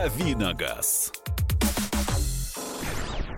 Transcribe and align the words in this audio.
Давиногаз. 0.00 1.12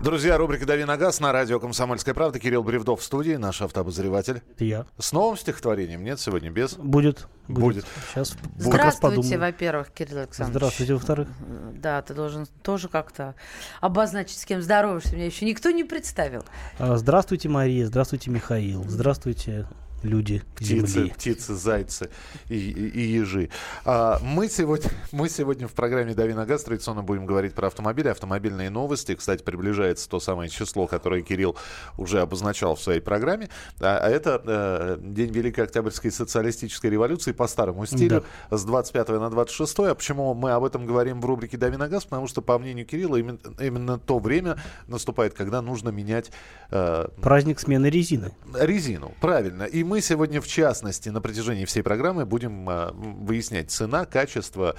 Друзья, 0.01 0.37
рубрика 0.37 0.65
«Дави 0.65 0.85
на 0.85 0.95
газ» 0.95 1.19
на 1.19 1.33
радио 1.33 1.59
«Комсомольская 1.59 2.13
правда». 2.13 2.39
Кирилл 2.39 2.63
Бревдов 2.63 3.01
в 3.01 3.03
студии, 3.03 3.33
наш 3.33 3.61
автообозреватель. 3.61 4.41
Это 4.55 4.63
я. 4.63 4.85
С 4.97 5.11
новым 5.11 5.35
стихотворением, 5.35 6.05
нет, 6.05 6.21
сегодня 6.21 6.51
без? 6.51 6.75
Будет. 6.75 7.27
Будет. 7.49 7.85
Сейчас 8.13 8.31
как 8.31 8.75
раз 8.75 8.95
Здравствуйте, 8.95 9.37
во-первых, 9.37 9.91
Кирилл 9.91 10.19
Александрович. 10.19 10.55
Здравствуйте, 10.55 10.93
во-вторых. 10.93 11.27
Да, 11.73 12.01
ты 12.01 12.13
должен 12.13 12.45
тоже 12.61 12.87
как-то 12.87 13.35
обозначить, 13.81 14.37
с 14.37 14.45
кем 14.45 14.61
здороваешься. 14.61 15.17
Меня 15.17 15.25
еще 15.25 15.45
никто 15.45 15.69
не 15.69 15.83
представил. 15.83 16.45
А, 16.79 16.95
Здравствуйте, 16.95 17.49
Мария. 17.49 17.87
Здравствуйте, 17.87 18.31
Михаил. 18.31 18.85
Здравствуйте, 18.87 19.67
люди 20.03 20.41
Птицы, 20.55 20.87
Земли. 20.87 21.09
птицы, 21.11 21.55
зайцы 21.55 22.09
и, 22.49 22.55
и- 22.55 22.89
и 22.89 23.01
ежи. 23.01 23.49
А, 23.85 24.19
мы, 24.21 24.47
сегодня, 24.49 24.91
мы 25.11 25.29
сегодня 25.29 25.67
в 25.67 25.73
программе 25.73 26.13
«Дави 26.13 26.33
на 26.33 26.45
газ» 26.45 26.63
традиционно 26.63 27.03
будем 27.03 27.25
говорить 27.25 27.53
про 27.53 27.67
автомобили, 27.67 28.09
автомобильные 28.09 28.69
новости. 28.69 29.15
Кстати, 29.15 29.43
приближается 29.43 30.07
то 30.09 30.19
самое 30.19 30.49
число, 30.49 30.87
которое 30.87 31.21
Кирилл 31.21 31.55
уже 31.97 32.19
обозначал 32.21 32.75
в 32.75 32.81
своей 32.81 32.99
программе. 32.99 33.49
А, 33.79 33.97
а 34.03 34.09
это 34.09 34.41
э, 34.45 34.97
День 35.01 35.31
Великой 35.31 35.61
Октябрьской 35.65 36.11
социалистической 36.11 36.89
революции 36.89 37.31
по 37.31 37.47
старому 37.47 37.85
стилю 37.85 38.23
с 38.51 38.63
25 38.63 39.09
на 39.09 39.29
26. 39.29 39.79
А 39.79 39.95
почему 39.95 40.33
мы 40.33 40.51
об 40.51 40.63
этом 40.63 40.85
говорим 40.85 41.21
в 41.21 41.25
рубрике 41.25 41.57
«Дави 41.57 41.77
на 41.77 41.87
газ»? 41.87 42.03
Потому 42.05 42.27
что, 42.27 42.41
по 42.41 42.59
мнению 42.59 42.85
Кирилла, 42.85 43.15
именно, 43.17 43.39
именно 43.59 43.97
то 43.99 44.19
время 44.19 44.57
наступает, 44.87 45.33
когда 45.33 45.61
нужно 45.61 45.89
менять 45.89 46.31
э, 46.71 47.07
Праздник 47.21 47.59
смены 47.59 47.87
резины. 47.89 48.31
резину, 48.59 49.13
правильно. 49.21 49.63
И 49.63 49.83
мы 49.83 49.92
сегодня, 50.01 50.41
в 50.41 50.47
частности, 50.47 51.09
на 51.09 51.21
протяжении 51.21 51.65
всей 51.65 51.83
программы 51.83 52.25
будем 52.25 52.67
а, 52.69 52.91
выяснять 52.93 53.71
цена, 53.71 54.05
качество, 54.05 54.75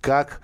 как 0.00 0.40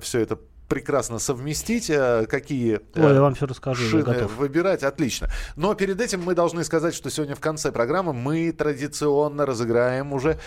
все 0.00 0.20
это 0.20 0.38
прекрасно 0.68 1.18
совместить, 1.18 1.90
э, 1.90 2.26
какие 2.26 2.80
э, 2.94 3.06
Ой, 3.06 3.14
я 3.14 3.20
вам 3.20 3.34
все 3.34 3.46
расскажу, 3.46 3.88
шины 3.88 4.26
выбирать. 4.26 4.82
Отлично. 4.82 5.28
Но 5.54 5.74
перед 5.74 6.00
этим 6.00 6.22
мы 6.22 6.34
должны 6.34 6.64
сказать, 6.64 6.94
что 6.94 7.10
сегодня 7.10 7.34
в 7.34 7.40
конце 7.40 7.72
программы 7.72 8.12
мы 8.12 8.52
традиционно 8.52 9.46
разыграем 9.46 10.12
уже 10.12 10.38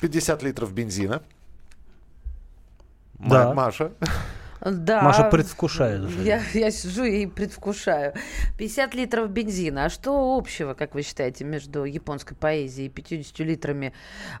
50 0.00 0.42
литров 0.42 0.72
бензина. 0.72 1.22
Да. 3.18 3.52
Маша. 3.52 3.92
Да. 4.60 5.02
Маша 5.02 5.24
предвкушает 5.24 6.02
уже. 6.02 6.22
Я, 6.22 6.42
я 6.54 6.70
сижу 6.70 7.04
и 7.04 7.26
предвкушаю. 7.26 8.14
50 8.58 8.94
литров 8.94 9.30
бензина. 9.30 9.86
А 9.86 9.88
что 9.88 10.36
общего, 10.36 10.74
как 10.74 10.94
вы 10.94 11.02
считаете, 11.02 11.44
между 11.44 11.84
японской 11.84 12.34
поэзией 12.34 12.88
и 12.88 12.90
50 12.90 13.38
литрами 13.40 13.92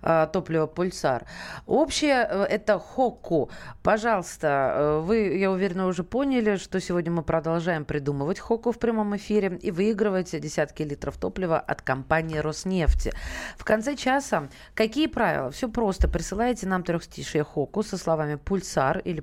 а, 0.02 0.26
топлива 0.26 0.66
«Пульсар»? 0.66 1.24
Общее 1.66 2.26
э,– 2.28 2.42
это 2.50 2.78
«Хокку». 2.78 3.50
Пожалуйста, 3.82 4.72
э, 4.74 5.00
вы, 5.00 5.36
я 5.36 5.50
уверена, 5.50 5.86
уже 5.86 6.02
поняли, 6.02 6.56
что 6.56 6.80
сегодня 6.80 7.12
мы 7.12 7.22
продолжаем 7.22 7.84
придумывать 7.84 8.38
«Хокку» 8.38 8.72
в 8.72 8.78
прямом 8.78 9.16
эфире 9.16 9.58
и 9.62 9.70
выигрывать 9.70 10.38
десятки 10.40 10.82
литров 10.82 11.16
топлива 11.16 11.58
от 11.58 11.82
компании 11.82 12.38
«Роснефти». 12.38 13.12
В 13.56 13.64
конце 13.64 13.96
часа 13.96 14.48
какие 14.74 15.06
правила? 15.06 15.50
Все 15.50 15.68
просто. 15.68 16.08
Присылайте 16.08 16.66
нам 16.66 16.82
трехстишие 16.82 17.44
«Хокку» 17.44 17.82
со 17.82 17.96
словами 17.96 18.36
«Пульсар» 18.36 18.98
или 18.98 19.20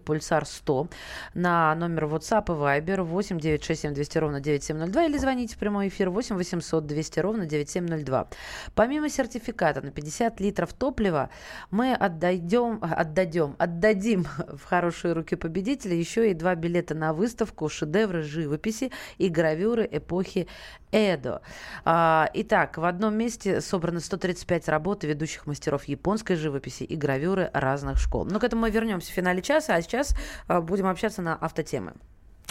«Пульсар-100» 0.85 0.95
на 1.33 1.75
номер 1.75 2.05
WhatsApp 2.05 2.45
и 2.45 2.81
Viber 2.81 3.01
8 3.03 3.39
967 3.39 3.93
200 3.93 4.17
ровно 4.17 4.39
9702 4.39 5.05
или 5.05 5.17
звоните 5.17 5.55
в 5.55 5.57
прямой 5.57 5.87
эфир 5.89 6.09
8 6.09 6.35
800 6.35 6.85
200 6.85 7.19
ровно 7.19 7.45
9702. 7.45 8.27
Помимо 8.73 9.09
сертификата 9.09 9.81
на 9.81 9.91
50 9.91 10.39
литров 10.39 10.73
топлива, 10.73 11.29
мы 11.71 11.93
отдадем, 11.93 12.79
отдадем, 12.81 13.55
отдадим 13.57 14.25
в 14.47 14.63
хорошие 14.63 15.13
руки 15.13 15.35
победителя 15.35 15.95
еще 15.95 16.31
и 16.31 16.33
два 16.33 16.55
билета 16.55 16.95
на 16.95 17.13
выставку 17.13 17.69
шедевры 17.69 18.23
живописи 18.23 18.91
и 19.17 19.29
гравюры 19.29 19.87
эпохи 19.91 20.47
Эдо. 20.91 21.41
А, 21.83 22.29
Итак, 22.33 22.77
в 22.77 22.85
одном 22.85 23.17
месте 23.17 23.59
собрано 23.59 23.99
135 23.99 24.69
работ 24.69 25.03
ведущих 25.03 25.45
мастеров 25.45 25.83
японской 25.85 26.35
живописи 26.35 26.83
и 26.83 26.95
гравюры 26.95 27.49
разных 27.53 27.97
школ. 27.97 28.25
Но 28.25 28.39
к 28.39 28.45
этому 28.45 28.61
мы 28.61 28.69
вернемся 28.69 29.11
в 29.11 29.13
финале 29.13 29.41
часа, 29.41 29.75
а 29.75 29.81
сейчас 29.81 30.15
а, 30.47 30.61
будем 30.75 30.87
общаться 30.87 31.21
на 31.21 31.35
автотемы. 31.35 31.93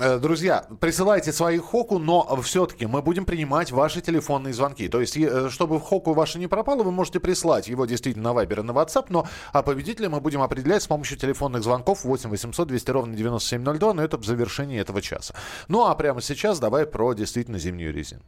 Э, 0.00 0.18
Друзья, 0.18 0.66
присылайте 0.80 1.32
свои 1.32 1.58
хоку, 1.58 1.98
но 1.98 2.40
все-таки 2.42 2.86
мы 2.86 3.00
будем 3.00 3.24
принимать 3.24 3.70
ваши 3.70 4.00
телефонные 4.00 4.52
звонки. 4.52 4.88
То 4.88 5.00
есть, 5.00 5.16
э, 5.16 5.50
чтобы 5.50 5.78
хоку 5.80 6.14
ваше 6.14 6.38
не 6.38 6.48
пропало, 6.48 6.82
вы 6.82 6.90
можете 6.90 7.20
прислать 7.20 7.68
его 7.68 7.86
действительно 7.86 8.32
на 8.32 8.40
Viber 8.40 8.60
и 8.60 8.62
на 8.62 8.72
WhatsApp, 8.72 9.06
но 9.10 9.28
а 9.52 9.62
победителя 9.62 10.08
мы 10.08 10.20
будем 10.20 10.42
определять 10.42 10.82
с 10.82 10.88
помощью 10.88 11.16
телефонных 11.16 11.62
звонков 11.62 12.04
8 12.04 12.30
800 12.30 12.66
200 12.68 12.90
ровно 12.90 13.14
9702, 13.14 13.94
но 13.94 14.02
это 14.02 14.16
в 14.16 14.24
завершении 14.24 14.80
этого 14.80 15.00
часа. 15.00 15.34
Ну 15.68 15.84
а 15.86 15.94
прямо 15.94 16.20
сейчас 16.20 16.58
давай 16.58 16.86
про 16.86 17.12
действительно 17.12 17.58
зимнюю 17.58 17.92
резину. 17.92 18.22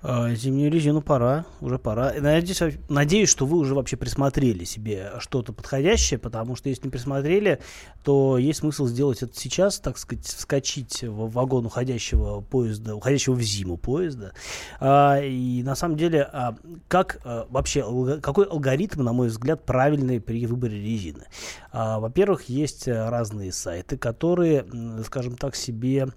А, 0.00 0.32
Зимнюю 0.32 0.70
резину 0.70 1.02
пора, 1.02 1.44
уже 1.60 1.78
пора. 1.78 2.12
Надеюсь, 2.20 2.62
надеюсь, 2.88 3.28
что 3.28 3.46
вы 3.46 3.58
уже 3.58 3.74
вообще 3.74 3.96
присмотрели 3.96 4.62
себе 4.64 5.14
что-то 5.18 5.52
подходящее, 5.52 6.18
потому 6.18 6.54
что 6.54 6.68
если 6.68 6.84
не 6.84 6.90
присмотрели, 6.90 7.58
то 8.04 8.38
есть 8.38 8.60
смысл 8.60 8.86
сделать 8.86 9.22
это 9.22 9.32
сейчас, 9.34 9.80
так 9.80 9.98
сказать, 9.98 10.24
вскочить 10.24 11.02
в 11.02 11.30
вагон 11.32 11.66
уходящего 11.66 12.40
поезда, 12.40 12.94
уходящего 12.94 13.34
в 13.34 13.42
зиму 13.42 13.76
поезда. 13.76 14.32
А, 14.78 15.20
и 15.20 15.64
на 15.64 15.74
самом 15.74 15.96
деле, 15.96 16.22
а, 16.32 16.54
как 16.86 17.20
вообще, 17.50 18.20
какой 18.20 18.46
алгоритм, 18.46 19.02
на 19.02 19.12
мой 19.12 19.28
взгляд, 19.28 19.64
правильный 19.64 20.20
при 20.20 20.46
выборе 20.46 20.80
резины? 20.80 21.24
Во-первых, 21.72 22.48
есть 22.48 22.86
разные 22.86 23.52
сайты, 23.52 23.98
которые, 23.98 24.64
скажем 25.04 25.36
так, 25.36 25.56
себе 25.56 26.08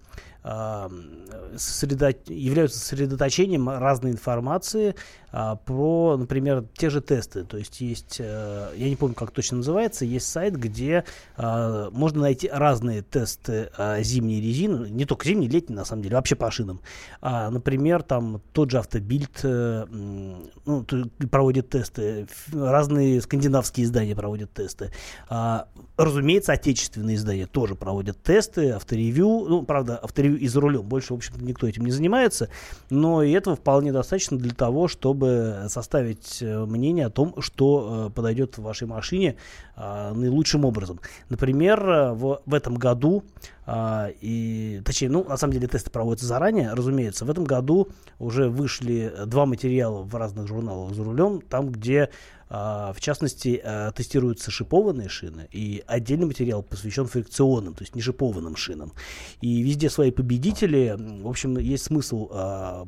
сосредо- 0.44 2.16
являются 2.28 2.80
сосредоточением 2.80 3.70
разной 3.70 4.12
информации 4.12 4.96
а, 5.32 5.56
про, 5.56 6.18
например, 6.18 6.66
те 6.76 6.90
же 6.90 7.02
тесты. 7.02 7.44
То 7.44 7.58
есть 7.58 7.82
есть, 7.82 8.18
э, 8.20 8.72
я 8.76 8.90
не 8.90 8.96
помню, 8.96 9.16
как 9.16 9.32
точно 9.32 9.58
называется, 9.58 10.06
есть 10.06 10.28
сайт, 10.28 10.56
где 10.58 11.06
а, 11.38 11.90
можно 11.92 12.22
найти 12.22 12.50
разные 12.52 13.02
тесты 13.02 13.70
а, 13.78 14.02
зимней 14.02 14.42
резины, 14.42 14.88
не 14.90 15.06
только 15.06 15.26
зимней, 15.26 15.48
летней, 15.48 15.76
на 15.76 15.86
самом 15.86 16.04
деле, 16.04 16.16
вообще 16.16 16.36
по 16.36 16.52
шинам. 16.52 16.82
А, 17.22 17.50
например, 17.50 18.04
там 18.04 18.42
тот 18.52 18.72
же 18.72 18.80
автобильд 18.80 19.44
м, 19.44 20.50
ну, 20.66 20.86
проводит 21.30 21.70
тесты, 21.70 22.28
разные 22.52 23.22
скандинавские 23.22 23.86
издания 23.86 24.16
проводят 24.16 24.54
тесты. 24.54 24.92
А, 25.30 25.68
разумеется, 25.98 26.54
отечественные 26.54 27.16
издания 27.16 27.48
тоже 27.48 27.76
проводят 27.76 28.22
тесты, 28.22 28.72
авторевью. 28.72 29.46
Ну, 29.48 29.64
правда, 29.64 30.00
авторевью 30.02 30.40
и 30.40 30.48
за 30.48 30.60
рулем. 30.60 30.84
Больше, 30.84 31.14
в 31.14 31.18
общем-то, 31.18 31.44
никто 31.44 31.68
этим 31.68 31.86
не 31.86 31.92
занимается. 31.92 32.50
Но 32.90 33.24
и 33.24 33.32
этого 33.32 33.56
вполне 33.56 33.92
достаточно 33.92 34.38
для 34.38 34.54
того, 34.54 34.88
чтобы 34.88 35.21
составить 35.68 36.42
э, 36.42 36.66
мнение 36.66 37.08
о 37.08 37.10
том, 37.10 37.36
что 37.42 38.08
э, 38.08 38.14
подойдет 38.14 38.58
в 38.58 38.64
вашей 38.64 38.88
машине 38.88 39.36
а, 39.76 40.14
наилучшим 40.14 40.66
образом. 40.66 41.00
Например, 41.30 41.90
э, 41.90 42.14
в, 42.14 42.42
в 42.46 42.54
этом 42.54 42.76
году, 42.76 43.24
а, 43.66 44.10
и, 44.22 44.82
точнее, 44.86 45.10
ну, 45.10 45.24
на 45.24 45.38
самом 45.38 45.54
деле 45.54 45.68
тесты 45.68 45.90
проводятся 45.90 46.28
заранее, 46.28 46.74
разумеется. 46.74 47.26
В 47.26 47.30
этом 47.30 47.46
году 47.46 47.90
уже 48.20 48.50
вышли 48.50 49.14
два 49.26 49.46
материала 49.46 50.04
в 50.04 50.14
разных 50.16 50.48
журналах 50.48 50.94
за 50.94 51.04
рулем, 51.04 51.42
там, 51.42 51.70
где 51.70 52.10
в 52.52 53.00
частности, 53.00 53.62
а, 53.64 53.92
тестируются 53.92 54.52
шипованные 54.52 55.08
шины, 55.08 55.48
и 55.52 55.84
отдельный 55.88 56.26
материал 56.26 56.64
посвящен 56.64 57.08
фрикционным, 57.08 57.74
то 57.74 57.84
есть 57.84 57.96
не 57.96 58.02
шипованным 58.02 58.58
шинам. 58.58 58.92
И 59.40 59.62
везде 59.62 59.90
свои 59.90 60.12
победители. 60.12 60.96
В 60.98 61.30
общем, 61.30 61.58
есть 61.58 61.86
смысл 61.86 62.28
а, 62.32 62.88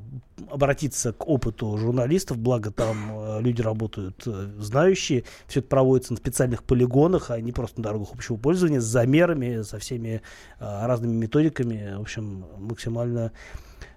обратиться 0.50 1.14
к 1.14 1.28
опыту 1.28 1.78
журналистов, 1.78 2.40
благо 2.40 2.72
там 2.72 3.12
а, 3.12 3.40
люди 3.40 3.62
работают 3.62 4.24
э, 4.26 4.50
знающие. 4.58 5.24
Все 5.48 5.62
это 5.62 5.70
проводится 5.70 6.14
на 6.14 6.18
специальных 6.18 6.64
полигонах, 6.64 7.32
а 7.32 7.40
не 7.40 7.54
просто 7.54 7.80
на 7.80 7.84
дорогах 7.86 8.10
общего 8.14 8.36
пользования, 8.36 8.82
с 8.82 8.86
замерами, 8.86 9.62
со 9.62 9.80
всеми 9.80 10.22
а, 10.60 10.86
разными 10.88 11.14
методиками. 11.14 11.96
В 11.98 12.02
общем, 12.02 12.46
максимально 12.58 13.26
а, 13.26 13.32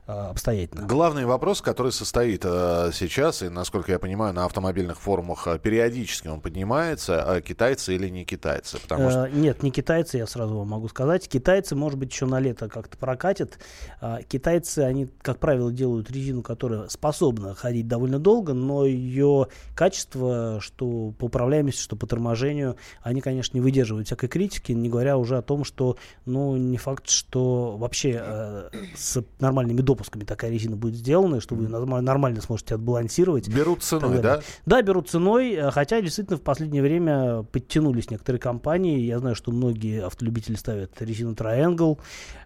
обстоятельно. 0.06 0.86
Главный 0.86 1.24
вопрос, 1.24 1.60
который 1.60 1.92
состоит 1.92 2.42
э, 2.44 2.90
сейчас, 2.92 3.42
и, 3.42 3.48
насколько 3.48 3.90
я 3.90 3.98
понимаю, 3.98 4.32
на 4.32 4.44
автомобильных 4.44 5.00
форумах 5.00 5.46
э, 5.48 5.58
периодически 5.58 6.28
он 6.28 6.40
поднимается, 6.40 7.24
э, 7.26 7.40
китайцы 7.40 7.94
или 7.94 8.08
не 8.08 8.24
китайцы. 8.24 8.78
Потому 8.80 9.10
что 9.10 9.26
Э, 9.26 9.30
Нет, 9.30 9.62
не 9.62 9.70
китайцы, 9.70 10.18
я 10.18 10.26
сразу 10.26 10.56
вам 10.56 10.68
могу 10.68 10.88
сказать. 10.88 11.28
Китайцы, 11.28 11.74
может 11.74 11.98
быть, 11.98 12.12
еще 12.12 12.26
на 12.26 12.38
лето 12.38 12.68
как-то 12.68 12.96
прокатят. 12.96 13.58
А, 14.00 14.22
Китайцы, 14.22 14.80
они, 14.80 15.08
как 15.22 15.38
правило, 15.38 15.72
делают 15.72 16.10
резину, 16.10 16.42
которая 16.42 16.88
способна 16.88 17.54
ходить 17.54 17.88
довольно 17.88 18.18
долго, 18.18 18.54
но 18.54 18.84
ее 18.84 19.48
качество, 19.74 20.58
что 20.60 21.12
по 21.18 21.24
управляемости, 21.24 21.80
что 21.80 21.96
по 21.96 22.06
торможению, 22.06 22.76
они, 23.02 23.20
конечно, 23.20 23.56
не 23.56 23.60
выдерживают 23.60 24.06
всякой 24.06 24.28
критики, 24.28 24.72
не 24.72 24.88
говоря 24.88 25.16
уже 25.16 25.36
о 25.36 25.42
том, 25.42 25.64
что, 25.64 25.96
ну, 26.24 26.56
не 26.56 26.76
факт, 26.76 27.08
что 27.08 27.76
вообще 27.76 28.20
э, 28.22 28.70
с 28.94 29.22
нормальными 29.40 29.80
доп 29.80 29.95
допусками 29.96 30.24
такая 30.24 30.50
резина 30.50 30.76
будет 30.76 30.94
сделана, 30.94 31.40
что 31.40 31.54
вы 31.54 31.68
нормально 31.68 32.40
сможете 32.40 32.74
отбалансировать. 32.74 33.48
Берут 33.48 33.82
ценой, 33.82 34.20
да? 34.20 34.40
Да, 34.66 34.82
берут 34.82 35.08
ценой, 35.08 35.54
э, 35.54 35.70
хотя 35.70 36.00
действительно 36.00 36.36
в 36.36 36.42
последнее 36.42 36.82
время 36.82 37.42
подтянулись 37.44 38.10
некоторые 38.10 38.40
компании. 38.40 39.00
Я 39.00 39.18
знаю, 39.18 39.34
что 39.34 39.50
многие 39.50 40.04
автолюбители 40.04 40.56
ставят 40.56 41.00
резину 41.00 41.32
Triangle, 41.32 41.98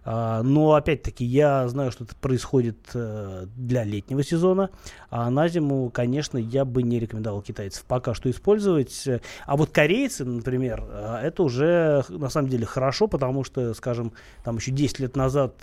а, 0.03 0.41
но 0.41 0.73
опять-таки 0.73 1.25
я 1.25 1.67
знаю, 1.67 1.91
что 1.91 2.05
это 2.05 2.15
происходит 2.15 2.77
э, 2.93 3.45
для 3.55 3.83
летнего 3.83 4.23
сезона, 4.23 4.69
а 5.09 5.29
на 5.29 5.47
зиму, 5.47 5.89
конечно, 5.91 6.37
я 6.37 6.65
бы 6.65 6.83
не 6.83 6.99
рекомендовал 6.99 7.41
китайцев 7.41 7.83
пока 7.85 8.13
что 8.13 8.29
использовать. 8.31 9.07
А 9.45 9.57
вот 9.57 9.71
корейцы, 9.71 10.23
например, 10.23 10.83
э, 10.89 11.19
это 11.23 11.43
уже 11.43 12.03
на 12.09 12.29
самом 12.29 12.49
деле 12.49 12.65
хорошо, 12.65 13.07
потому 13.07 13.43
что, 13.43 13.73
скажем, 13.73 14.13
там 14.43 14.57
еще 14.57 14.71
10 14.71 14.99
лет 14.99 15.15
назад 15.15 15.55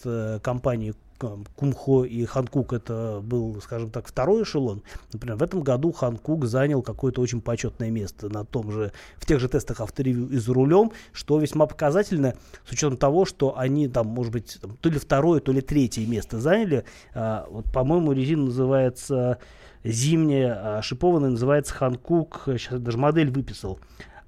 компании 0.42 0.94
Кумхо 1.18 2.04
и 2.04 2.24
Ханкук 2.24 2.72
это 2.72 3.20
был, 3.22 3.60
скажем 3.60 3.90
так, 3.90 4.06
второй 4.06 4.44
эшелон. 4.44 4.82
Например, 5.12 5.36
в 5.36 5.42
этом 5.42 5.62
году 5.62 5.92
Ханкук 5.92 6.46
занял 6.46 6.82
какое-то 6.82 7.20
очень 7.20 7.40
почетное 7.40 7.90
место 7.90 8.28
на 8.28 8.44
том 8.44 8.70
же, 8.70 8.92
в 9.16 9.26
тех 9.26 9.40
же 9.40 9.48
тестах 9.48 9.80
авторевью 9.80 10.28
и 10.28 10.36
за 10.36 10.52
рулем, 10.54 10.92
что 11.12 11.38
весьма 11.38 11.66
показательно, 11.66 12.34
с 12.66 12.72
учетом 12.72 12.96
того, 12.96 13.24
что 13.24 13.58
они 13.58 13.88
там, 13.88 14.06
может 14.06 14.32
быть, 14.32 14.58
там, 14.60 14.76
то 14.76 14.88
ли 14.88 14.98
второе, 14.98 15.40
то 15.40 15.52
ли 15.52 15.60
третье 15.60 16.06
место 16.06 16.38
заняли. 16.38 16.84
А, 17.14 17.46
вот, 17.50 17.72
по-моему, 17.72 18.12
резина 18.12 18.44
называется 18.44 19.38
зимняя, 19.84 20.78
а 20.78 20.82
шипованная 20.82 21.30
называется 21.30 21.74
Ханкук, 21.74 22.42
сейчас 22.46 22.80
даже 22.80 22.98
модель 22.98 23.30
выписал. 23.30 23.80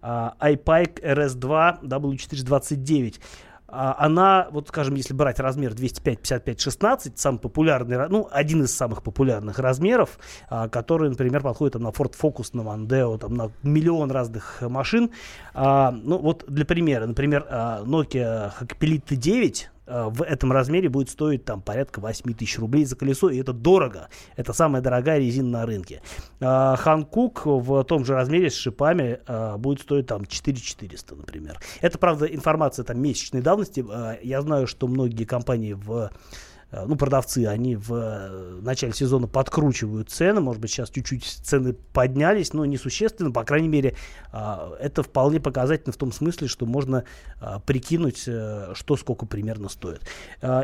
Uh, 0.02 0.32
iPike 0.40 1.02
RS2 1.02 1.82
W429. 1.82 3.20
А, 3.72 3.96
она, 3.98 4.48
вот 4.50 4.68
скажем, 4.68 4.94
если 4.94 5.14
брать 5.14 5.38
размер 5.40 5.74
205, 5.74 6.18
55, 6.18 6.60
16, 6.60 7.18
самый 7.18 7.38
популярный, 7.38 8.08
ну, 8.08 8.28
один 8.30 8.64
из 8.64 8.74
самых 8.74 9.02
популярных 9.02 9.58
размеров, 9.58 10.18
а, 10.48 10.68
который, 10.68 11.08
например, 11.08 11.42
подходит 11.42 11.74
там, 11.74 11.82
на 11.82 11.88
Ford 11.88 12.14
Focus, 12.20 12.50
на 12.52 12.62
Mondeo, 12.62 13.18
там, 13.18 13.34
на 13.34 13.50
миллион 13.62 14.10
разных 14.10 14.62
машин. 14.62 15.10
А, 15.54 15.90
ну, 15.92 16.18
вот 16.18 16.44
для 16.48 16.64
примера, 16.64 17.06
например, 17.06 17.46
Nokia 17.50 18.52
Hackpelite 18.60 19.04
T9, 19.04 19.68
Э, 19.79 19.79
в 19.90 20.22
этом 20.22 20.52
размере 20.52 20.88
будет 20.88 21.10
стоить 21.10 21.44
там 21.44 21.60
порядка 21.62 22.00
8 22.00 22.32
тысяч 22.34 22.58
рублей 22.58 22.84
за 22.84 22.96
колесо, 22.96 23.28
и 23.28 23.38
это 23.38 23.52
дорого. 23.52 24.08
Это 24.36 24.52
самая 24.52 24.82
дорогая 24.82 25.18
резина 25.18 25.60
на 25.60 25.66
рынке. 25.66 26.02
Ханкук 26.40 27.46
в 27.46 27.84
том 27.84 28.04
же 28.04 28.14
размере 28.14 28.50
с 28.50 28.54
шипами 28.54 29.20
э, 29.26 29.56
будет 29.56 29.80
стоить 29.80 30.06
там 30.06 30.26
4 30.26 30.56
400, 30.56 31.14
например. 31.16 31.60
Это, 31.80 31.98
правда, 31.98 32.26
информация 32.26 32.84
там 32.84 33.00
месячной 33.00 33.42
давности. 33.42 33.84
Э, 33.88 34.18
я 34.22 34.40
знаю, 34.42 34.66
что 34.66 34.86
многие 34.86 35.24
компании 35.24 35.72
в 35.72 35.90
Э, 36.00 36.10
ну, 36.72 36.96
продавцы, 36.96 37.46
они 37.46 37.74
в 37.74 37.92
э, 37.92 38.60
начале 38.62 38.92
сезона 38.92 39.26
подкручивают 39.26 40.10
цены, 40.10 40.40
может 40.40 40.62
быть, 40.62 40.70
сейчас 40.70 40.90
чуть-чуть 40.90 41.24
цены 41.24 41.72
поднялись, 41.72 42.52
но 42.52 42.64
несущественно, 42.64 43.32
по 43.32 43.42
крайней 43.42 43.68
мере, 43.68 43.96
а, 44.32 44.76
это 44.78 45.02
вполне 45.02 45.40
показательно 45.40 45.92
в 45.92 45.96
том 45.96 46.12
смысле, 46.12 46.46
что 46.46 46.66
можно 46.66 47.04
прикинуть, 47.66 48.24
э, 48.26 48.72
что 48.74 48.96
сколько 48.96 49.26
примерно 49.26 49.68
стоит. 49.68 50.02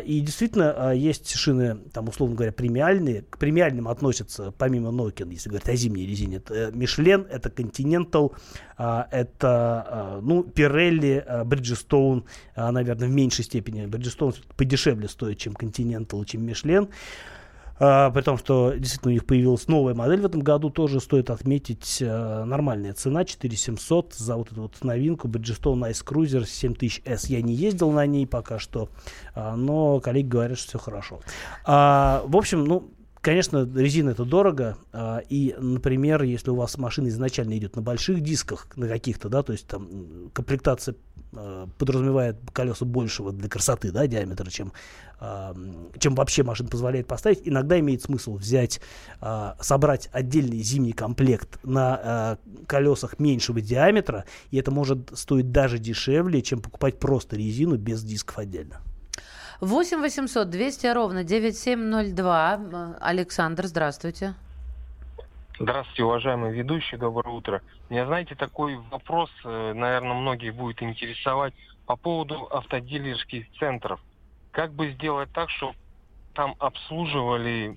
И 0.04 0.20
действительно, 0.20 0.92
есть 0.92 1.34
шины, 1.34 1.76
там, 1.92 2.08
условно 2.08 2.36
говоря, 2.36 2.52
премиальные. 2.52 3.22
К 3.22 3.38
премиальным 3.38 3.88
относятся, 3.88 4.52
помимо 4.56 4.90
Nokia, 4.90 5.28
если 5.30 5.48
говорить 5.48 5.68
о 5.68 5.74
зимней 5.74 6.06
резине, 6.06 6.36
это 6.36 6.68
Michelin, 6.68 7.26
это 7.28 7.48
Continental, 7.48 8.32
это, 8.76 10.20
ну, 10.22 10.42
Pirelli, 10.42 11.44
Bridgestone, 11.44 12.24
наверное, 12.56 13.08
в 13.08 13.12
меньшей 13.12 13.44
степени. 13.44 13.86
Bridgestone 13.86 14.34
подешевле 14.56 15.08
стоит, 15.08 15.38
чем 15.38 15.54
Continental, 15.54 15.95
Continental, 15.96 16.24
чем 16.24 16.44
Мишлен. 16.44 16.88
А, 17.78 18.10
при 18.10 18.22
том, 18.22 18.38
что 18.38 18.72
действительно 18.72 19.10
у 19.10 19.12
них 19.12 19.26
появилась 19.26 19.68
новая 19.68 19.92
модель 19.94 20.22
в 20.22 20.26
этом 20.26 20.40
году, 20.40 20.70
тоже 20.70 20.98
стоит 20.98 21.28
отметить 21.28 22.02
а, 22.02 22.44
нормальная 22.44 22.94
цена, 22.94 23.24
4700 23.24 24.14
за 24.14 24.36
вот 24.36 24.50
эту 24.50 24.62
вот 24.62 24.82
новинку 24.82 25.28
Bridgestone 25.28 25.90
Ice 25.90 26.02
Cruiser 26.02 26.44
7000S. 26.44 27.26
Я 27.26 27.42
не 27.42 27.52
ездил 27.52 27.90
на 27.90 28.06
ней 28.06 28.26
пока 28.26 28.58
что, 28.58 28.88
а, 29.34 29.56
но 29.56 30.00
коллеги 30.00 30.26
говорят, 30.26 30.58
что 30.58 30.68
все 30.68 30.78
хорошо. 30.78 31.20
А, 31.64 32.22
в 32.26 32.36
общем, 32.36 32.64
ну, 32.64 32.90
Конечно, 33.26 33.68
резина 33.74 34.10
это 34.10 34.24
дорого, 34.24 34.76
а, 34.92 35.20
и, 35.28 35.56
например, 35.58 36.22
если 36.22 36.50
у 36.50 36.54
вас 36.54 36.78
машина 36.78 37.08
изначально 37.08 37.58
идет 37.58 37.74
на 37.74 37.82
больших 37.82 38.20
дисках, 38.20 38.68
на 38.76 38.86
каких-то, 38.86 39.28
да, 39.28 39.42
то 39.42 39.50
есть 39.50 39.66
там 39.66 40.30
комплектация 40.32 40.94
а, 41.34 41.66
подразумевает 41.76 42.36
колеса 42.52 42.84
большего 42.84 43.32
для 43.32 43.48
красоты, 43.48 43.90
да, 43.90 44.06
диаметра, 44.06 44.48
чем, 44.48 44.72
а, 45.18 45.54
чем 45.98 46.14
вообще 46.14 46.42
машина 46.42 46.68
позволяет 46.68 47.06
поставить, 47.06 47.40
иногда 47.44 47.78
имеет 47.80 48.02
смысл 48.02 48.36
взять, 48.36 48.80
собрать 49.60 50.08
отдельный 50.12 50.58
зимний 50.58 50.92
комплект 50.92 51.58
на 51.64 52.38
колесах 52.66 53.18
меньшего 53.18 53.60
диаметра, 53.60 54.24
и 54.50 54.58
это 54.58 54.70
может 54.70 55.16
стоить 55.18 55.52
даже 55.52 55.78
дешевле, 55.78 56.42
чем 56.42 56.60
покупать 56.60 56.98
просто 56.98 57.36
резину 57.36 57.76
без 57.76 58.02
дисков 58.02 58.38
отдельно. 58.38 58.80
8 59.60 60.00
800 60.00 60.50
200 60.50 60.86
ровно 60.88 61.24
9702. 61.24 62.96
Александр, 63.00 63.66
здравствуйте. 63.66 64.34
Здравствуйте, 65.58 66.04
уважаемый 66.04 66.52
ведущий, 66.52 66.98
доброе 66.98 67.34
утро. 67.34 67.62
Меня, 67.88 68.04
знаете, 68.04 68.34
такой 68.34 68.76
вопрос, 68.90 69.30
э, 69.42 69.72
наверное, 69.72 70.12
многих 70.12 70.54
будет 70.54 70.82
интересовать 70.82 71.54
по 71.86 71.96
поводу 71.96 72.46
автодилерских 72.50 73.46
центров. 73.58 73.98
Как 74.56 74.72
бы 74.72 74.90
сделать 74.92 75.30
так, 75.34 75.50
чтобы 75.50 75.74
там 76.32 76.56
обслуживали 76.60 77.76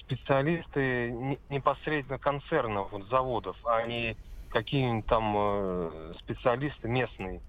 специалисты 0.00 1.38
непосредственно 1.48 2.18
концернов, 2.18 2.90
вот, 2.90 3.08
заводов, 3.08 3.56
а 3.64 3.86
не 3.86 4.16
какие-нибудь 4.48 5.06
там 5.06 5.34
э, 5.36 6.14
специалисты 6.18 6.88
местные? 6.88 7.40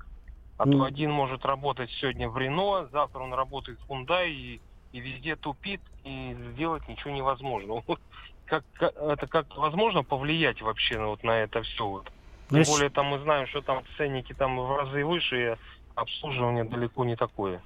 А 0.60 0.68
mm. 0.68 0.72
то 0.72 0.84
один 0.84 1.12
может 1.12 1.44
работать 1.44 1.90
сегодня 2.00 2.30
в 2.30 2.38
Рено, 2.38 2.88
завтра 2.92 3.22
он 3.22 3.34
работает 3.34 3.80
в 3.80 3.92
Hyundai 3.92 4.30
и, 4.30 4.62
и 4.92 5.00
везде 5.00 5.36
тупит, 5.36 5.82
и 6.04 6.38
сделать 6.54 6.88
ничего 6.88 7.10
невозможно. 7.10 7.82
Как, 8.46 8.64
как, 8.76 8.96
это 8.96 9.28
как 9.28 9.58
возможно 9.58 10.04
повлиять 10.04 10.62
вообще 10.62 11.00
на, 11.00 11.08
вот, 11.08 11.24
на 11.24 11.32
это 11.32 11.64
все? 11.64 11.86
Вот? 11.86 12.12
Тем 12.50 12.64
более 12.64 12.90
там 12.90 13.08
мы 13.08 13.20
знаем, 13.20 13.48
что 13.48 13.62
там 13.62 13.84
ценники 13.98 14.34
там 14.34 14.58
в 14.58 14.78
разы 14.78 15.04
выше, 15.04 15.54
и 15.54 15.56
обслуживание 15.96 16.64
далеко 16.64 17.04
не 17.04 17.18
такое. 17.18 17.62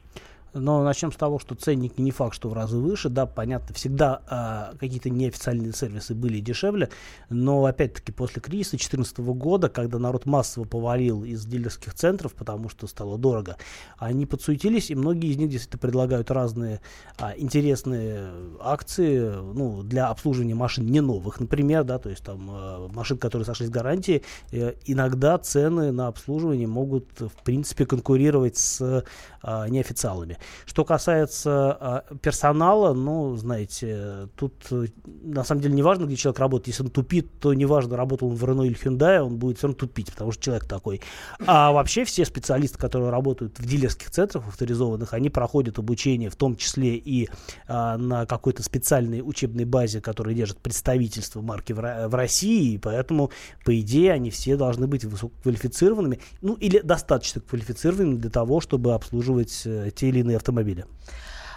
Но 0.53 0.83
начнем 0.83 1.11
с 1.11 1.15
того, 1.15 1.39
что 1.39 1.55
ценники 1.55 2.01
не 2.01 2.11
факт, 2.11 2.35
что 2.35 2.49
в 2.49 2.53
разы 2.53 2.77
выше. 2.77 3.09
Да, 3.09 3.25
понятно, 3.25 3.73
всегда 3.73 4.71
э, 4.73 4.77
какие-то 4.77 5.09
неофициальные 5.09 5.71
сервисы 5.73 6.13
были 6.13 6.39
дешевле. 6.39 6.89
Но 7.29 7.65
опять-таки 7.65 8.11
после 8.11 8.41
кризиса 8.41 8.71
2014 8.71 9.19
года, 9.19 9.69
когда 9.69 9.97
народ 9.97 10.25
массово 10.25 10.65
повалил 10.65 11.23
из 11.23 11.45
дилерских 11.45 11.93
центров, 11.93 12.33
потому 12.33 12.67
что 12.69 12.87
стало 12.87 13.17
дорого, 13.17 13.57
они 13.97 14.25
подсуетились, 14.25 14.89
и 14.91 14.95
многие 14.95 15.31
из 15.31 15.37
них 15.37 15.49
действительно 15.49 15.79
предлагают 15.79 16.31
разные 16.31 16.81
а, 17.17 17.33
интересные 17.37 18.29
акции 18.59 19.31
ну, 19.31 19.83
для 19.83 20.07
обслуживания 20.07 20.55
машин 20.55 20.85
не 20.85 20.99
новых, 20.99 21.39
например, 21.39 21.83
да, 21.83 21.97
то 21.97 22.09
есть 22.09 22.23
там 22.23 22.49
а, 22.51 22.89
машин, 22.89 23.17
которые 23.17 23.45
сошли 23.45 23.67
с 23.67 23.69
гарантии. 23.69 24.23
Э, 24.51 24.73
иногда 24.85 25.37
цены 25.37 25.91
на 25.91 26.07
обслуживание 26.07 26.67
могут, 26.67 27.19
в 27.19 27.43
принципе, 27.43 27.85
конкурировать 27.85 28.57
с 28.57 29.03
а, 29.43 29.67
неофициалами. 29.67 30.37
Что 30.65 30.85
касается 30.85 31.77
а, 31.79 32.03
персонала, 32.21 32.93
ну, 32.93 33.35
знаете, 33.35 34.29
тут 34.35 34.53
э, 34.71 34.87
на 35.23 35.43
самом 35.43 35.61
деле 35.61 35.75
не 35.75 35.83
важно, 35.83 36.05
где 36.05 36.15
человек 36.15 36.39
работает. 36.39 36.67
Если 36.67 36.83
он 36.83 36.89
тупит, 36.89 37.39
то 37.39 37.53
неважно, 37.53 37.97
работал 37.97 38.29
он 38.29 38.35
в 38.35 38.43
Renault 38.43 38.67
или 38.67 38.77
Hyundai, 38.77 39.19
он 39.19 39.37
будет 39.37 39.57
все 39.57 39.67
равно 39.67 39.77
тупить, 39.77 40.11
потому 40.11 40.31
что 40.31 40.43
человек 40.43 40.65
такой. 40.65 41.01
А 41.45 41.71
вообще 41.71 42.03
все 42.03 42.25
специалисты, 42.25 42.77
которые 42.77 43.09
работают 43.09 43.59
в 43.59 43.65
дилерских 43.65 44.11
центрах 44.11 44.47
авторизованных, 44.47 45.13
они 45.13 45.29
проходят 45.29 45.79
обучение, 45.79 46.29
в 46.29 46.35
том 46.35 46.55
числе 46.55 46.95
и 46.95 47.29
а, 47.67 47.97
на 47.97 48.25
какой-то 48.25 48.63
специальной 48.63 49.21
учебной 49.21 49.65
базе, 49.65 50.01
которая 50.01 50.35
держит 50.35 50.59
представительство 50.59 51.41
марки 51.41 51.73
в, 51.73 52.07
в 52.07 52.15
России, 52.15 52.73
и 52.73 52.77
поэтому, 52.77 53.31
по 53.65 53.79
идее, 53.79 54.13
они 54.13 54.29
все 54.29 54.55
должны 54.55 54.87
быть 54.87 55.03
высококвалифицированными, 55.03 56.19
ну, 56.41 56.53
или 56.55 56.79
достаточно 56.79 57.41
квалифицированными 57.41 58.15
для 58.15 58.29
того, 58.29 58.59
чтобы 58.59 58.93
обслуживать 58.93 59.61
э, 59.65 59.91
те 59.95 60.09
или 60.09 60.19
иные 60.19 60.30
автомобиля. 60.35 60.85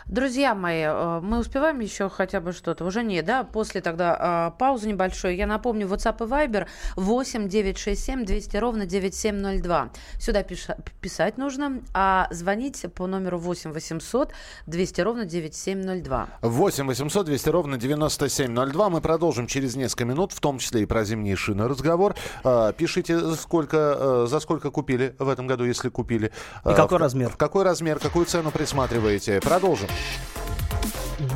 Друзья 0.08 0.54
мои, 0.54 0.82
э, 0.82 1.20
мы 1.22 1.38
успеваем 1.38 1.80
еще 1.80 2.10
хотя 2.10 2.40
бы 2.40 2.52
что-то? 2.52 2.84
Уже 2.84 3.02
нет, 3.02 3.24
да? 3.24 3.42
После 3.42 3.80
тогда 3.80 4.50
э, 4.54 4.58
паузы 4.58 4.88
небольшой. 4.88 5.36
Я 5.36 5.46
напомню, 5.46 5.86
WhatsApp 5.86 6.16
и 6.24 6.28
Viber 6.28 6.66
8 6.96 7.48
967 7.48 8.24
200 8.26 8.56
ровно 8.58 8.84
9702. 8.86 9.88
Сюда 10.20 10.42
пиша- 10.42 10.76
писать 11.00 11.38
нужно, 11.38 11.80
а 11.94 12.28
звонить 12.30 12.84
по 12.94 13.06
номеру 13.06 13.38
8 13.38 13.72
800 13.72 14.32
200 14.66 15.00
ровно 15.00 15.24
9702. 15.24 16.28
8 16.42 16.86
800 16.86 17.26
200 17.26 17.48
ровно 17.48 17.78
9702. 17.78 18.90
Мы 18.90 19.00
продолжим 19.00 19.46
через 19.46 19.74
несколько 19.74 20.04
минут, 20.04 20.32
в 20.32 20.40
том 20.40 20.58
числе 20.58 20.82
и 20.82 20.86
про 20.86 21.04
зимние 21.04 21.36
шины 21.36 21.66
разговор. 21.66 22.14
Э, 22.44 22.72
пишите, 22.76 23.34
сколько, 23.36 23.96
э, 23.98 24.26
за 24.28 24.38
сколько 24.40 24.70
купили 24.70 25.16
в 25.18 25.30
этом 25.30 25.46
году, 25.46 25.64
если 25.64 25.88
купили. 25.88 26.30
И 26.66 26.74
какой 26.74 26.98
в, 26.98 27.00
размер? 27.00 27.30
В 27.30 27.38
какой 27.38 27.64
размер, 27.64 27.98
какую 27.98 28.26
цену 28.26 28.50
присматриваете. 28.50 29.40
Продолжим. 29.40 29.88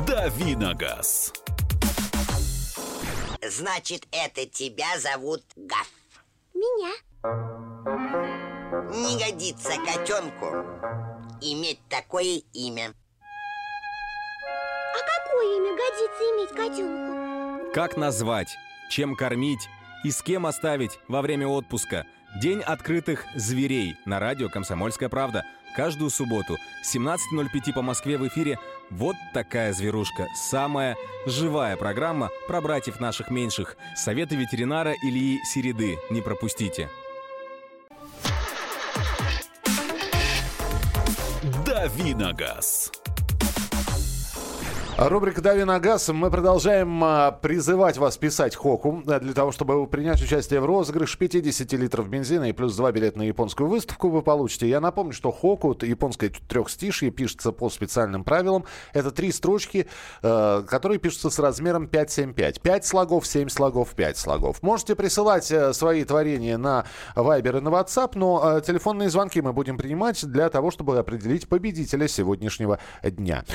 Давиногаз. 0.05 1.33
Значит, 3.41 4.07
это 4.11 4.45
тебя 4.45 4.99
зовут 4.99 5.43
Гав. 5.55 5.87
Меня. 6.53 6.93
Не 8.91 9.17
годится 9.23 9.71
котенку 9.85 10.45
иметь 11.41 11.79
такое 11.89 12.41
имя. 12.53 12.93
А 14.93 14.99
какое 15.17 15.57
имя 15.57 15.71
годится 15.77 16.23
иметь 16.23 16.49
котенку? 16.49 17.73
Как 17.73 17.97
назвать, 17.97 18.57
чем 18.89 19.15
кормить 19.15 19.69
и 20.03 20.11
с 20.11 20.21
кем 20.21 20.45
оставить 20.45 20.99
во 21.07 21.21
время 21.21 21.47
отпуска. 21.47 22.05
День 22.41 22.61
открытых 22.61 23.25
зверей 23.35 23.97
на 24.05 24.19
радио 24.19 24.49
«Комсомольская 24.49 25.09
правда». 25.09 25.43
Каждую 25.75 26.09
субботу 26.09 26.57
17.05 26.83 27.73
по 27.73 27.81
Москве 27.81 28.17
в 28.17 28.27
эфире 28.27 28.59
«Вот 28.89 29.15
такая 29.33 29.73
зверушка». 29.73 30.27
Самая 30.35 30.97
живая 31.25 31.77
программа 31.77 32.29
про 32.47 32.61
братьев 32.61 32.99
наших 32.99 33.29
меньших. 33.29 33.77
Советы 33.95 34.35
ветеринара 34.35 34.93
Ильи 35.03 35.39
Середы. 35.45 35.97
Не 36.09 36.21
пропустите. 36.21 36.89
Давиногаз. 41.65 42.91
Рубрика 45.07 45.41
«Дави 45.41 45.63
на 45.63 45.79
газ». 45.79 46.09
Мы 46.09 46.29
продолжаем 46.29 47.01
а, 47.01 47.31
призывать 47.31 47.97
вас 47.97 48.17
писать 48.17 48.53
Хоку 48.53 49.01
а, 49.07 49.21
для 49.21 49.31
того, 49.31 49.53
чтобы 49.53 49.87
принять 49.87 50.21
участие 50.21 50.59
в 50.59 50.65
розыгрыше 50.65 51.17
50 51.17 51.71
литров 51.73 52.09
бензина 52.09 52.49
и 52.49 52.51
плюс 52.51 52.75
2 52.75 52.91
билета 52.91 53.17
на 53.17 53.21
японскую 53.21 53.69
выставку 53.69 54.09
вы 54.09 54.21
получите. 54.21 54.67
Я 54.67 54.81
напомню, 54.81 55.13
что 55.13 55.31
Хоку, 55.31 55.73
японское 55.83 56.29
трехстишье, 56.29 57.11
пишется 57.11 57.53
по 57.53 57.69
специальным 57.69 58.25
правилам. 58.25 58.65
Это 58.91 59.11
три 59.11 59.31
строчки, 59.31 59.87
э, 60.21 60.63
которые 60.67 60.99
пишутся 60.99 61.29
с 61.29 61.39
размером 61.39 61.87
575. 61.87 62.59
5 62.59 62.85
слогов, 62.85 63.25
7 63.25 63.47
слогов, 63.47 63.91
5 63.95 64.17
слогов. 64.17 64.61
Можете 64.61 64.95
присылать 64.97 65.49
э, 65.49 65.71
свои 65.71 66.03
творения 66.03 66.57
на 66.57 66.83
Viber 67.15 67.59
и 67.59 67.61
на 67.61 67.69
WhatsApp, 67.69 68.11
но 68.15 68.57
э, 68.57 68.61
телефонные 68.67 69.09
звонки 69.09 69.41
мы 69.41 69.53
будем 69.53 69.77
принимать 69.77 70.25
для 70.25 70.49
того, 70.49 70.71
чтобы 70.71 70.97
определить 70.97 71.47
победителя 71.47 72.09
сегодняшнего 72.09 72.79
дня. 73.01 73.45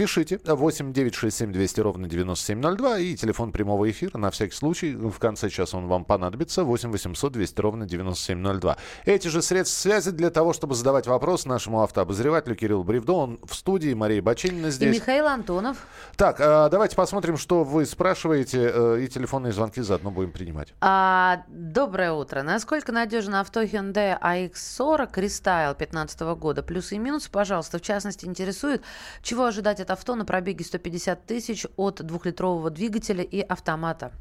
Пишите 0.00 0.40
8 0.46 0.94
967 0.94 1.52
200 1.52 1.80
ровно 1.82 2.08
9702 2.08 2.98
и 3.00 3.16
телефон 3.16 3.52
прямого 3.52 3.90
эфира 3.90 4.16
на 4.16 4.30
всякий 4.30 4.54
случай. 4.54 4.94
В 4.94 5.18
конце 5.18 5.50
часа 5.50 5.76
он 5.76 5.88
вам 5.88 6.06
понадобится. 6.06 6.64
8 6.64 6.90
800 6.90 7.30
200 7.30 7.60
ровно 7.60 7.84
9702. 7.84 8.78
Эти 9.04 9.28
же 9.28 9.42
средства 9.42 9.78
связи 9.78 10.10
для 10.10 10.30
того, 10.30 10.54
чтобы 10.54 10.74
задавать 10.74 11.06
вопрос 11.06 11.44
нашему 11.44 11.82
автообозревателю 11.82 12.56
Кириллу 12.56 12.82
Бревдо. 12.82 13.12
Он 13.12 13.40
в 13.44 13.54
студии, 13.54 13.92
Мария 13.92 14.22
Бачинина 14.22 14.70
здесь. 14.70 14.96
И 14.96 14.98
Михаил 14.98 15.26
Антонов. 15.26 15.76
Так, 16.16 16.40
а, 16.40 16.70
давайте 16.70 16.96
посмотрим, 16.96 17.36
что 17.36 17.62
вы 17.62 17.84
спрашиваете, 17.84 18.72
э, 18.72 19.00
и 19.02 19.08
телефонные 19.08 19.52
звонки 19.52 19.82
заодно 19.82 20.10
будем 20.10 20.32
принимать. 20.32 20.72
А, 20.80 21.44
доброе 21.48 22.12
утро. 22.12 22.42
Насколько 22.42 22.90
надежно 22.90 23.40
авто 23.40 23.60
Hyundai 23.60 24.18
AX40 24.18 25.12
Restyle 25.12 25.76
2015 25.76 26.20
года? 26.36 26.62
Плюсы 26.62 26.94
и 26.94 26.98
минусы, 26.98 27.30
пожалуйста. 27.30 27.76
В 27.76 27.82
частности, 27.82 28.24
интересует, 28.24 28.82
чего 29.22 29.44
ожидать 29.44 29.78
от 29.80 29.89
авто 29.90 30.14
на 30.14 30.24
пробеге 30.24 30.64
150 30.64 31.26
тысяч 31.26 31.66
от 31.76 32.02
двухлитрового 32.04 32.70
двигателя 32.70 33.22
и 33.22 33.40
автомата. 33.40 34.12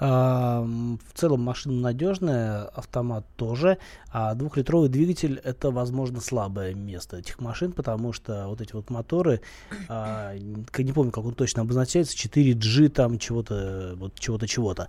А, 0.00 0.62
в 0.62 1.18
целом 1.18 1.42
машина 1.42 1.80
надежная, 1.80 2.64
автомат 2.64 3.24
тоже, 3.36 3.78
а 4.10 4.34
двухлитровый 4.34 4.88
двигатель 4.88 5.40
это, 5.44 5.70
возможно, 5.70 6.20
слабое 6.20 6.74
место 6.74 7.18
этих 7.18 7.40
машин, 7.40 7.72
потому 7.72 8.12
что 8.12 8.48
вот 8.48 8.60
эти 8.60 8.72
вот 8.72 8.90
моторы, 8.90 9.40
а, 9.88 10.34
не 10.36 10.92
помню, 10.92 11.12
как 11.12 11.24
он 11.24 11.34
точно 11.34 11.62
обозначается, 11.62 12.16
4G 12.16 12.88
там 12.88 13.18
чего-то, 13.18 13.94
вот 13.96 14.18
чего-то, 14.18 14.48
чего-то, 14.48 14.88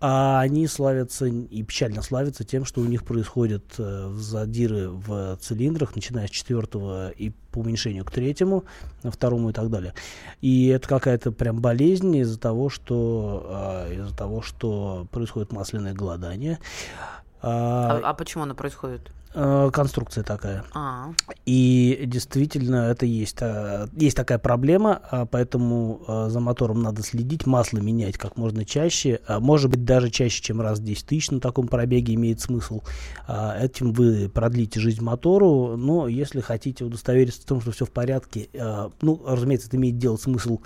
а 0.00 0.40
они 0.40 0.68
славятся 0.68 1.26
и 1.26 1.62
печально 1.64 2.02
славятся 2.02 2.44
тем, 2.44 2.64
что 2.64 2.80
у 2.80 2.84
них 2.84 3.04
происходят 3.04 3.64
э, 3.78 4.14
задиры 4.16 4.88
в 4.88 5.36
цилиндрах, 5.40 5.96
начиная 5.96 6.28
с 6.28 6.30
четвертого 6.30 7.10
и 7.10 7.32
по 7.54 7.60
уменьшению 7.60 8.04
к 8.04 8.10
третьему, 8.10 8.64
второму 9.04 9.50
и 9.50 9.52
так 9.52 9.70
далее. 9.70 9.94
И 10.40 10.66
это 10.66 10.88
какая-то 10.88 11.30
прям 11.30 11.60
болезнь 11.60 12.16
из-за 12.16 12.38
того, 12.38 12.68
что 12.68 13.86
э, 13.86 13.94
из-за 13.94 14.16
того, 14.16 14.42
что 14.42 15.06
происходит 15.12 15.52
масляное 15.52 15.94
голодание. 15.94 16.58
А, 17.42 18.00
а 18.02 18.14
почему 18.14 18.42
оно 18.42 18.54
происходит? 18.54 19.12
Э, 19.36 19.70
конструкция 19.72 20.22
такая. 20.22 20.64
А. 20.74 21.12
И 21.44 22.04
действительно, 22.06 22.90
это 22.90 23.04
есть, 23.04 23.38
э, 23.40 23.88
есть 23.96 24.16
такая 24.16 24.38
проблема, 24.38 25.02
а 25.10 25.26
поэтому 25.26 26.02
э, 26.06 26.28
за 26.28 26.38
мотором 26.38 26.82
надо 26.82 27.02
следить, 27.02 27.44
масло 27.44 27.78
менять 27.78 28.16
как 28.16 28.36
можно 28.36 28.64
чаще, 28.64 29.20
а 29.26 29.40
может 29.40 29.70
быть 29.70 29.84
даже 29.84 30.10
чаще, 30.10 30.40
чем 30.40 30.60
раз 30.60 30.78
в 30.78 30.84
10 30.84 31.06
тысяч 31.06 31.30
на 31.32 31.40
таком 31.40 31.66
пробеге 31.66 32.14
имеет 32.14 32.40
смысл. 32.40 32.82
А, 33.26 33.58
этим 33.58 33.92
вы 33.92 34.28
продлите 34.28 34.78
жизнь 34.78 35.02
мотору, 35.02 35.76
но 35.76 36.06
если 36.06 36.40
хотите 36.40 36.84
удостовериться 36.84 37.42
в 37.42 37.44
том, 37.44 37.60
что 37.60 37.72
все 37.72 37.86
в 37.86 37.90
порядке, 37.90 38.48
ну, 39.00 39.20
разумеется, 39.26 39.66
это 39.66 39.76
имеет 39.76 39.98
дело 39.98 40.16
смысл 40.16 40.60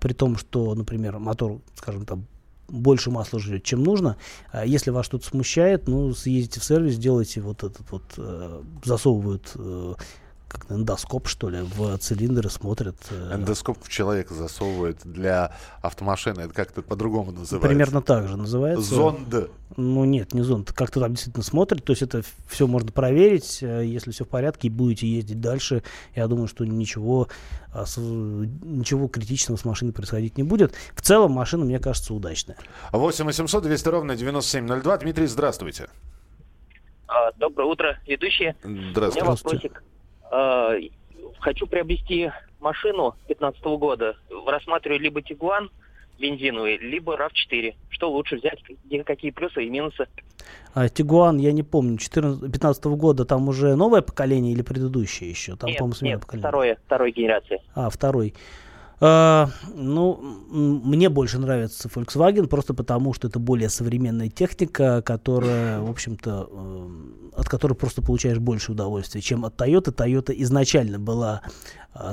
при 0.00 0.12
том, 0.12 0.36
что, 0.36 0.74
например, 0.74 1.18
мотор, 1.18 1.60
скажем, 1.74 2.04
там 2.06 2.26
больше 2.68 3.10
масла 3.10 3.38
жрет, 3.38 3.64
чем 3.64 3.82
нужно. 3.82 4.16
А 4.50 4.64
если 4.64 4.90
вас 4.90 5.06
что-то 5.06 5.26
смущает, 5.26 5.88
ну, 5.88 6.12
съездите 6.14 6.60
в 6.60 6.64
сервис, 6.64 6.94
сделайте 6.94 7.40
вот 7.40 7.64
этот 7.64 7.90
вот, 7.90 8.02
э, 8.16 8.62
засовывают 8.84 9.52
э, 9.54 9.94
как 10.48 10.70
эндоскоп, 10.70 11.28
что 11.28 11.50
ли, 11.50 11.60
в 11.60 11.98
цилиндры 11.98 12.48
смотрят. 12.48 12.96
Э, 13.10 13.34
эндоскоп 13.34 13.78
в 13.82 13.88
человека 13.88 14.32
засовывает 14.34 14.98
для 15.04 15.52
автомашины. 15.82 16.40
Это 16.40 16.54
как-то 16.54 16.82
по-другому 16.82 17.32
называется. 17.32 17.68
Примерно 17.68 18.00
так 18.00 18.28
же 18.28 18.36
называется. 18.36 18.82
Зонд. 18.82 19.50
Ну 19.76 20.04
нет, 20.06 20.32
не 20.32 20.40
зонд. 20.40 20.72
Как-то 20.72 21.00
там 21.00 21.10
действительно 21.12 21.44
смотрят. 21.44 21.84
То 21.84 21.92
есть 21.92 22.02
это 22.02 22.22
все 22.46 22.66
можно 22.66 22.90
проверить. 22.90 23.62
Э, 23.62 23.84
если 23.84 24.10
все 24.10 24.24
в 24.24 24.28
порядке 24.28 24.68
и 24.68 24.70
будете 24.70 25.06
ездить 25.06 25.40
дальше, 25.40 25.82
я 26.14 26.26
думаю, 26.26 26.48
что 26.48 26.64
ничего, 26.64 27.28
а, 27.72 27.84
ничего 27.98 29.08
критичного 29.08 29.58
с 29.58 29.66
машиной 29.66 29.92
происходить 29.92 30.38
не 30.38 30.44
будет. 30.44 30.74
В 30.94 31.02
целом 31.02 31.32
машина, 31.32 31.66
мне 31.66 31.78
кажется, 31.78 32.14
удачная. 32.14 32.56
8 32.92 33.26
800 33.26 33.64
200 33.64 33.88
ровно 33.88 34.16
9702. 34.16 34.98
Дмитрий, 34.98 35.26
здравствуйте. 35.26 35.88
А, 37.06 37.32
доброе 37.32 37.68
утро, 37.68 37.98
ведущие. 38.06 38.56
Здравствуйте. 38.62 39.20
У 39.20 39.24
меня 39.24 39.30
вопросик. 39.30 39.82
А, 40.30 40.74
хочу 41.40 41.66
приобрести 41.66 42.30
машину 42.60 43.14
2015 43.26 43.64
года. 43.78 44.16
Рассматриваю 44.46 45.00
либо 45.00 45.22
Тигуан 45.22 45.70
бензиновый, 46.18 46.78
либо 46.78 47.16
RAV4. 47.16 47.74
Что 47.90 48.10
лучше 48.10 48.36
взять? 48.36 48.60
Какие 49.06 49.30
плюсы 49.30 49.64
и 49.64 49.70
минусы? 49.70 50.06
А, 50.74 50.88
Тигуан, 50.88 51.38
я 51.38 51.52
не 51.52 51.62
помню, 51.62 51.96
2015 51.98 52.84
года 52.86 53.24
там 53.24 53.48
уже 53.48 53.74
новое 53.76 54.02
поколение 54.02 54.52
или 54.52 54.62
предыдущее 54.62 55.30
еще? 55.30 55.56
Там, 55.56 55.70
нет, 55.70 55.80
нет, 56.02 56.20
поколение. 56.20 56.48
второе, 56.48 56.78
второй 56.86 57.12
генерации. 57.12 57.62
А, 57.74 57.90
второй. 57.90 58.34
Uh, 59.00 59.48
ну, 59.74 60.18
мне 60.50 61.08
больше 61.08 61.38
нравится 61.38 61.88
Volkswagen 61.88 62.48
просто 62.48 62.74
потому, 62.74 63.14
что 63.14 63.28
это 63.28 63.38
более 63.38 63.68
современная 63.68 64.28
техника, 64.28 65.02
которая, 65.02 65.80
в 65.80 65.88
общем-то, 65.88 66.48
uh, 66.50 67.32
от 67.38 67.48
которой 67.48 67.74
просто 67.74 68.02
получаешь 68.02 68.38
больше 68.38 68.72
удовольствия, 68.72 69.20
чем 69.20 69.44
от 69.44 69.54
Toyota. 69.54 69.94
Toyota 69.94 70.34
изначально 70.42 70.98
была 70.98 71.42
а, 71.42 71.48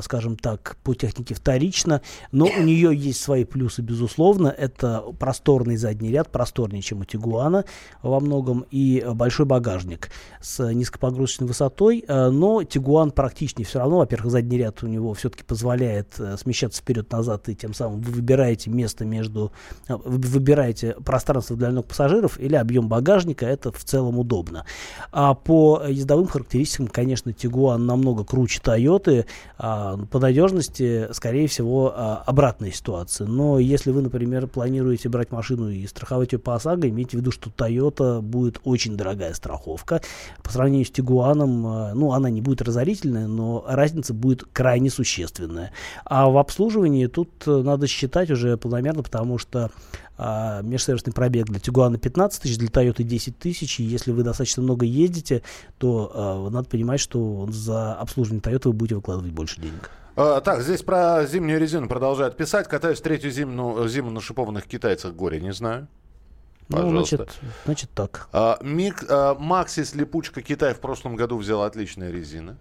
скажем 0.01 0.35
так, 0.35 0.77
по 0.83 0.93
технике 0.95 1.35
вторично, 1.35 2.01
но 2.31 2.45
у 2.45 2.61
нее 2.61 2.95
есть 2.95 3.21
свои 3.21 3.43
плюсы, 3.43 3.81
безусловно. 3.81 4.47
Это 4.47 5.03
просторный 5.19 5.77
задний 5.77 6.11
ряд, 6.11 6.31
просторнее, 6.31 6.81
чем 6.81 7.01
у 7.01 7.05
Тигуана 7.05 7.65
во 8.01 8.19
многом, 8.19 8.65
и 8.71 9.05
большой 9.13 9.45
багажник 9.45 10.09
с 10.41 10.71
низкопогрузочной 10.71 11.47
высотой, 11.47 12.03
а, 12.07 12.29
но 12.29 12.63
Тигуан 12.63 13.11
практичнее 13.11 13.65
все 13.65 13.79
равно. 13.79 13.97
Во-первых, 13.97 14.31
задний 14.31 14.57
ряд 14.57 14.83
у 14.83 14.87
него 14.87 15.13
все-таки 15.13 15.43
позволяет 15.43 16.19
э, 16.19 16.37
смещаться 16.37 16.81
вперед-назад, 16.81 17.49
и 17.49 17.55
тем 17.55 17.73
самым 17.73 18.01
вы 18.01 18.11
выбираете 18.11 18.69
место 18.69 19.05
между, 19.05 19.51
а, 19.87 19.97
вы 19.97 20.17
выбираете 20.17 20.93
пространство 21.03 21.55
для 21.55 21.71
ног 21.71 21.87
пассажиров 21.87 22.39
или 22.39 22.55
объем 22.55 22.87
багажника, 22.87 23.45
это 23.45 23.71
в 23.71 23.83
целом 23.83 24.19
удобно. 24.19 24.65
А 25.11 25.33
по 25.33 25.83
ездовым 25.87 26.27
характеристикам, 26.27 26.87
конечно, 26.87 27.33
Тигуан 27.33 27.85
намного 27.85 28.23
круче 28.23 28.59
Тойоты, 28.61 29.25
а, 29.67 29.97
по 29.97 30.19
надежности, 30.19 31.07
скорее 31.11 31.47
всего, 31.47 31.91
а, 31.95 32.21
обратная 32.27 32.69
ситуация. 32.69 33.25
Но 33.25 33.57
если 33.57 33.89
вы, 33.89 34.03
например, 34.03 34.45
планируете 34.45 35.09
брать 35.09 35.31
машину 35.31 35.71
и 35.71 35.87
страховать 35.87 36.33
ее 36.33 36.39
по 36.39 36.53
ОСАГО, 36.53 36.87
имейте 36.89 37.17
в 37.17 37.21
виду, 37.21 37.31
что 37.31 37.49
Toyota 37.49 38.21
будет 38.21 38.61
очень 38.63 38.95
дорогая 38.95 39.33
страховка. 39.33 40.03
По 40.43 40.51
сравнению 40.51 40.85
с 40.85 40.91
Тигуаном, 40.91 41.65
а, 41.65 41.93
ну, 41.95 42.11
она 42.11 42.29
не 42.29 42.41
будет 42.41 42.61
разорительная, 42.61 43.25
но 43.25 43.65
разница 43.67 44.13
будет 44.13 44.43
крайне 44.53 44.91
существенная. 44.91 45.71
А 46.03 46.29
в 46.29 46.37
обслуживании 46.37 47.07
тут 47.07 47.31
э, 47.47 47.61
надо 47.63 47.87
считать 47.87 48.29
уже 48.29 48.57
планомерно, 48.57 49.01
потому 49.01 49.39
что 49.39 49.71
а, 50.17 50.61
межсервисный 50.61 51.11
пробег 51.11 51.47
для 51.47 51.59
Тигуана 51.59 51.97
15 51.97 52.41
тысяч, 52.41 52.57
для 52.57 52.69
Toyota 52.69 53.03
10 53.03 53.37
тысяч. 53.37 53.79
И 53.79 53.83
если 53.83 54.11
вы 54.11 54.23
достаточно 54.23 54.63
много 54.63 54.85
ездите, 54.85 55.41
то 55.77 56.11
а, 56.13 56.49
надо 56.49 56.69
понимать, 56.69 57.01
что 57.01 57.47
за 57.51 57.93
обслуживание 57.95 58.41
Toyota 58.41 58.67
вы 58.69 58.73
будете 58.73 58.95
выкладывать 58.95 59.33
больше 59.33 59.54
денег. 59.57 59.89
А, 60.15 60.39
так, 60.41 60.61
здесь 60.61 60.81
про 60.81 61.25
зимнюю 61.25 61.59
резину 61.59 61.87
продолжают 61.87 62.37
писать. 62.37 62.67
Катаюсь 62.67 63.01
третью 63.01 63.31
зиму, 63.31 63.85
зиму 63.87 64.11
на 64.11 64.21
шипованных 64.21 64.65
китайцах. 64.65 65.13
Горе 65.13 65.41
не 65.41 65.51
знаю. 65.53 65.87
Пожалуйста. 66.69 67.17
Ну, 67.17 67.23
значит, 67.25 67.39
значит 67.65 67.89
так. 67.93 68.27
А, 68.31 68.57
Мик, 68.61 69.03
а, 69.09 69.35
Максис 69.35 69.93
Липучка 69.93 70.41
Китай 70.41 70.73
в 70.73 70.79
прошлом 70.79 71.15
году 71.15 71.37
взял 71.37 71.61
отличные 71.63 72.11
резины. 72.11 72.55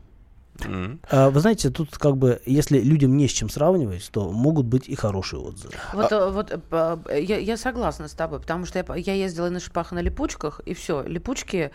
М. 0.65 1.01
А, 1.11 1.31
Вы 1.31 1.41
знаете, 1.41 1.71
тут 1.71 1.97
как 1.97 2.17
бы, 2.17 2.41
если 2.45 2.79
людям 2.81 3.17
не 3.17 3.29
с 3.29 3.33
чем 3.33 3.49
сравнивать, 3.49 4.09
то 4.13 4.31
могут 4.31 4.67
быть 4.67 4.89
и 4.89 4.95
хорошие 4.95 5.41
отзывы. 5.41 5.75
Вот, 5.93 6.13
э, 6.13 6.31
вот 6.31 6.53
э, 6.53 6.59
п- 6.59 6.99
э, 7.09 7.23
я, 7.23 7.39
я 7.39 7.57
согласна 7.57 8.07
с 8.09 8.13
тобой, 8.13 8.41
потому 8.41 8.65
что 8.67 8.79
я, 8.79 8.95
я 8.97 9.15
ездила 9.15 9.47
и 9.47 9.51
на 9.51 9.59
шипах, 9.59 9.93
и 9.93 9.95
на 9.95 10.01
липучках, 10.01 10.61
и 10.67 10.75
все. 10.75 11.03
Липучки, 11.03 11.57
э, 11.57 11.71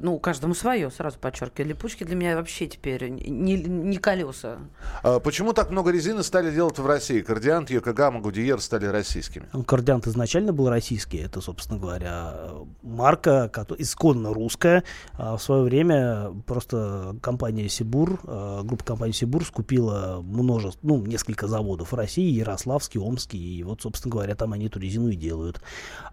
ну, 0.00 0.18
каждому 0.18 0.54
свое, 0.54 0.90
сразу 0.90 1.18
подчеркиваю. 1.18 1.70
Липучки 1.70 2.04
для 2.04 2.16
меня 2.16 2.36
вообще 2.36 2.66
теперь 2.66 3.08
не, 3.08 3.56
не 3.56 3.96
колеса. 3.96 4.58
А, 5.02 5.20
почему 5.20 5.52
так 5.52 5.70
много 5.70 5.90
резины 5.90 6.22
стали 6.22 6.50
делать 6.50 6.78
в 6.78 6.86
России? 6.86 7.20
Кардиант, 7.20 7.70
Йокогама, 7.70 8.20
Гудиер 8.20 8.60
стали 8.60 8.86
российскими. 8.86 9.46
Кардиант 9.66 10.06
изначально 10.06 10.52
был 10.52 10.68
российский, 10.68 11.18
это, 11.18 11.40
собственно 11.40 11.78
говоря, 11.78 12.34
марка, 12.82 13.48
которая 13.48 13.82
исконно 13.82 14.32
русская. 14.32 14.84
А 15.14 15.36
в 15.36 15.42
свое 15.42 15.62
время 15.62 16.32
просто 16.46 17.16
компания 17.22 17.68
Сибур, 17.68 18.20
э, 18.24 18.60
группа 18.64 18.84
компании 18.84 19.12
Сибур 19.12 19.44
скупила 19.44 20.20
множество, 20.22 20.86
ну, 20.86 21.04
несколько 21.04 21.46
заводов 21.46 21.92
в 21.92 21.94
России, 21.94 22.30
Ярославский, 22.30 23.00
Омский, 23.00 23.58
и 23.58 23.62
вот, 23.62 23.82
собственно 23.82 24.12
говоря, 24.12 24.34
там 24.34 24.52
они 24.52 24.66
эту 24.66 24.78
резину 24.78 25.08
и 25.08 25.16
делают. 25.16 25.60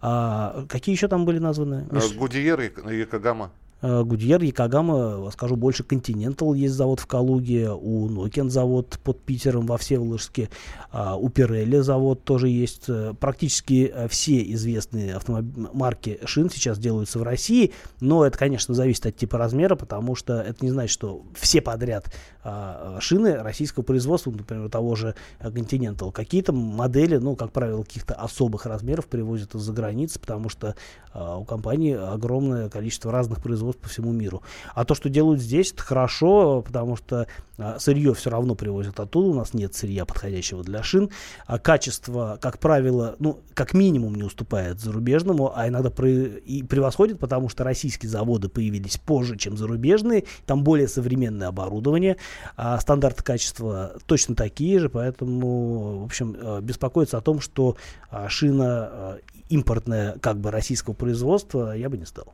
А 0.01 0.65
какие 0.69 0.95
еще 0.95 1.07
там 1.07 1.25
были 1.25 1.39
названы? 1.39 1.87
А? 1.91 2.17
Гудиер 2.17 2.59
и 2.61 2.97
Йокогама. 2.97 3.51
Э, 3.81 4.03
Гудьер, 4.03 4.41
Якогама, 4.41 5.29
скажу 5.31 5.55
больше, 5.55 5.83
Континентал 5.83 6.53
есть 6.53 6.73
завод 6.73 6.99
в 6.99 7.05
Калуге, 7.05 7.69
у 7.71 8.09
Nokian 8.09 8.49
завод 8.49 8.99
под 9.03 9.21
Питером 9.21 9.65
во 9.67 9.77
Всеволожске, 9.77 10.49
а, 10.91 11.15
у 11.15 11.29
Пирелли 11.29 11.79
завод 11.79 12.23
тоже 12.23 12.49
есть. 12.49 12.85
Э, 12.87 13.13
Практически 13.19 13.91
э, 13.93 14.07
все 14.07 14.41
известные 14.53 15.15
автомоб- 15.15 15.69
марки 15.73 16.19
шин 16.25 16.49
сейчас 16.49 16.79
делаются 16.79 17.19
в 17.19 17.23
России, 17.23 17.71
но 17.99 18.25
это, 18.25 18.37
конечно, 18.37 18.73
зависит 18.73 19.05
от 19.05 19.15
типа 19.15 19.37
размера, 19.37 19.75
потому 19.75 20.15
что 20.15 20.41
это 20.41 20.65
не 20.65 20.71
значит, 20.71 20.91
что 20.91 21.23
все 21.35 21.61
подряд 21.61 22.11
а, 22.49 22.97
шины 23.01 23.35
российского 23.35 23.83
производства, 23.83 24.31
например, 24.31 24.69
того 24.69 24.95
же 24.95 25.15
э, 25.39 25.49
Continental, 25.49 26.13
какие-то 26.13 26.53
модели, 26.53 27.17
ну, 27.17 27.35
как 27.35 27.51
правило, 27.51 27.83
каких-то 27.83 28.13
особых 28.13 28.65
размеров 28.65 29.07
привозят 29.07 29.53
из-за 29.53 29.73
границы, 29.73 30.17
потому 30.17 30.47
что 30.47 30.75
а, 31.11 31.37
у 31.37 31.43
компании 31.43 31.93
огромное 31.93 32.69
количество 32.69 33.11
разных 33.11 33.43
производств 33.43 33.66
по 33.75 33.89
всему 33.89 34.13
миру. 34.13 34.41
А 34.73 34.85
то, 34.85 34.95
что 34.95 35.09
делают 35.09 35.41
здесь, 35.41 35.73
это 35.73 35.83
хорошо, 35.83 36.61
потому 36.61 36.95
что 36.95 37.27
а, 37.57 37.79
сырье 37.79 38.13
все 38.13 38.29
равно 38.29 38.55
привозят 38.55 38.99
оттуда, 38.99 39.29
у 39.29 39.33
нас 39.33 39.53
нет 39.53 39.75
сырья 39.75 40.05
подходящего 40.05 40.63
для 40.63 40.83
шин, 40.83 41.09
а 41.47 41.57
качество, 41.57 42.37
как 42.39 42.59
правило, 42.59 43.15
ну, 43.19 43.41
как 43.53 43.73
минимум 43.73 44.15
не 44.15 44.23
уступает 44.23 44.79
зарубежному, 44.79 45.51
а 45.55 45.67
иногда 45.67 45.89
при- 45.89 46.37
и 46.37 46.63
превосходит, 46.63 47.19
потому 47.19 47.49
что 47.49 47.63
российские 47.63 48.09
заводы 48.09 48.47
появились 48.47 48.97
позже, 48.97 49.37
чем 49.37 49.57
зарубежные, 49.57 50.25
там 50.45 50.63
более 50.63 50.87
современное 50.87 51.47
оборудование, 51.47 52.17
а 52.55 52.79
стандарты 52.79 53.23
качества 53.23 53.93
точно 54.05 54.35
такие 54.35 54.79
же, 54.79 54.89
поэтому, 54.89 56.01
в 56.01 56.05
общем, 56.05 56.35
э, 56.39 56.61
беспокоиться 56.61 57.17
о 57.17 57.21
том, 57.21 57.39
что 57.39 57.75
а, 58.09 58.29
шина 58.29 59.17
импортная, 59.49 60.17
как 60.19 60.39
бы 60.39 60.51
российского 60.51 60.93
производства, 60.93 61.75
я 61.75 61.89
бы 61.89 61.97
не 61.97 62.05
стал. 62.05 62.33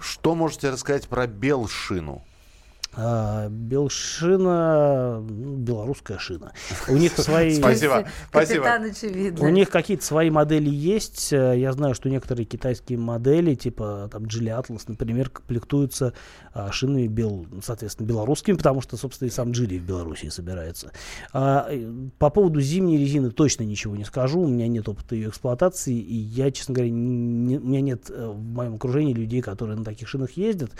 Что 0.00 0.34
можете 0.34 0.70
рассказать 0.70 1.08
про 1.08 1.26
Белшину? 1.26 2.22
А, 2.96 3.48
Белшина, 3.48 5.20
ну, 5.20 5.56
белорусская 5.56 6.18
шина. 6.18 6.52
У 6.88 6.96
них 6.96 7.12
свои... 7.12 7.54
Спасибо. 7.56 8.06
Спасибо. 8.28 8.64
Капитан 8.64 8.90
очевидно. 8.90 9.44
У 9.46 9.48
них 9.50 9.70
какие-то 9.70 10.04
свои 10.04 10.30
модели 10.30 10.70
есть. 10.70 11.32
Э, 11.32 11.54
Я 11.58 11.72
знаю, 11.72 11.94
что 11.94 12.08
некоторые 12.08 12.44
китайские 12.46 12.98
модели, 12.98 13.54
типа 13.54 14.08
там 14.12 14.24
Geely 14.24 14.60
Atlas, 14.62 14.82
например, 14.86 15.30
комплектуются 15.30 16.12
а, 16.52 16.70
шинами, 16.72 17.06
бел, 17.06 17.46
соответственно, 17.62 18.06
белорусскими, 18.06 18.56
потому 18.56 18.80
что, 18.80 18.96
собственно, 18.96 19.28
и 19.28 19.30
сам 19.30 19.50
Geely 19.50 19.78
в 19.78 19.82
Беларуси 19.84 20.28
собирается. 20.28 20.92
А, 21.32 21.68
по 22.18 22.30
поводу 22.30 22.60
зимней 22.60 22.98
резины 22.98 23.30
точно 23.30 23.64
ничего 23.64 23.96
не 23.96 24.04
скажу. 24.04 24.40
У 24.40 24.48
меня 24.48 24.68
нет 24.68 24.88
опыта 24.88 25.14
ее 25.14 25.28
эксплуатации, 25.30 25.94
и 25.98 26.14
я, 26.16 26.50
честно 26.50 26.74
говоря, 26.74 26.90
не- 26.90 27.58
у 27.58 27.64
меня 27.66 27.80
нет 27.80 28.10
э, 28.10 28.26
в 28.28 28.40
моем 28.40 28.74
окружении 28.76 29.12
людей, 29.14 29.42
которые 29.42 29.76
на 29.76 29.84
таких 29.84 30.08
шинах 30.08 30.32
ездят. 30.32 30.70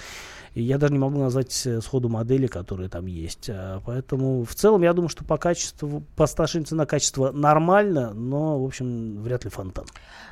И 0.55 0.63
я 0.63 0.79
даже 0.79 0.93
не 0.93 1.01
могу 1.01 1.19
назвать 1.19 1.67
сходу 1.83 2.09
модели, 2.09 2.47
которые 2.47 2.89
там 2.89 3.07
есть. 3.07 3.51
А, 3.51 3.81
Поэтому 3.85 4.45
в 4.45 4.55
целом 4.55 4.83
я 4.83 4.93
думаю, 4.93 5.09
что 5.09 5.25
по 5.25 5.37
качеству, 5.37 6.05
по 6.17 6.27
старшей 6.27 6.63
цена 6.63 6.87
качество 6.87 7.33
нормально, 7.33 8.13
но, 8.15 8.63
в 8.63 8.65
общем, 8.65 9.21
вряд 9.23 9.45
ли 9.45 9.51
фонтан. 9.51 9.87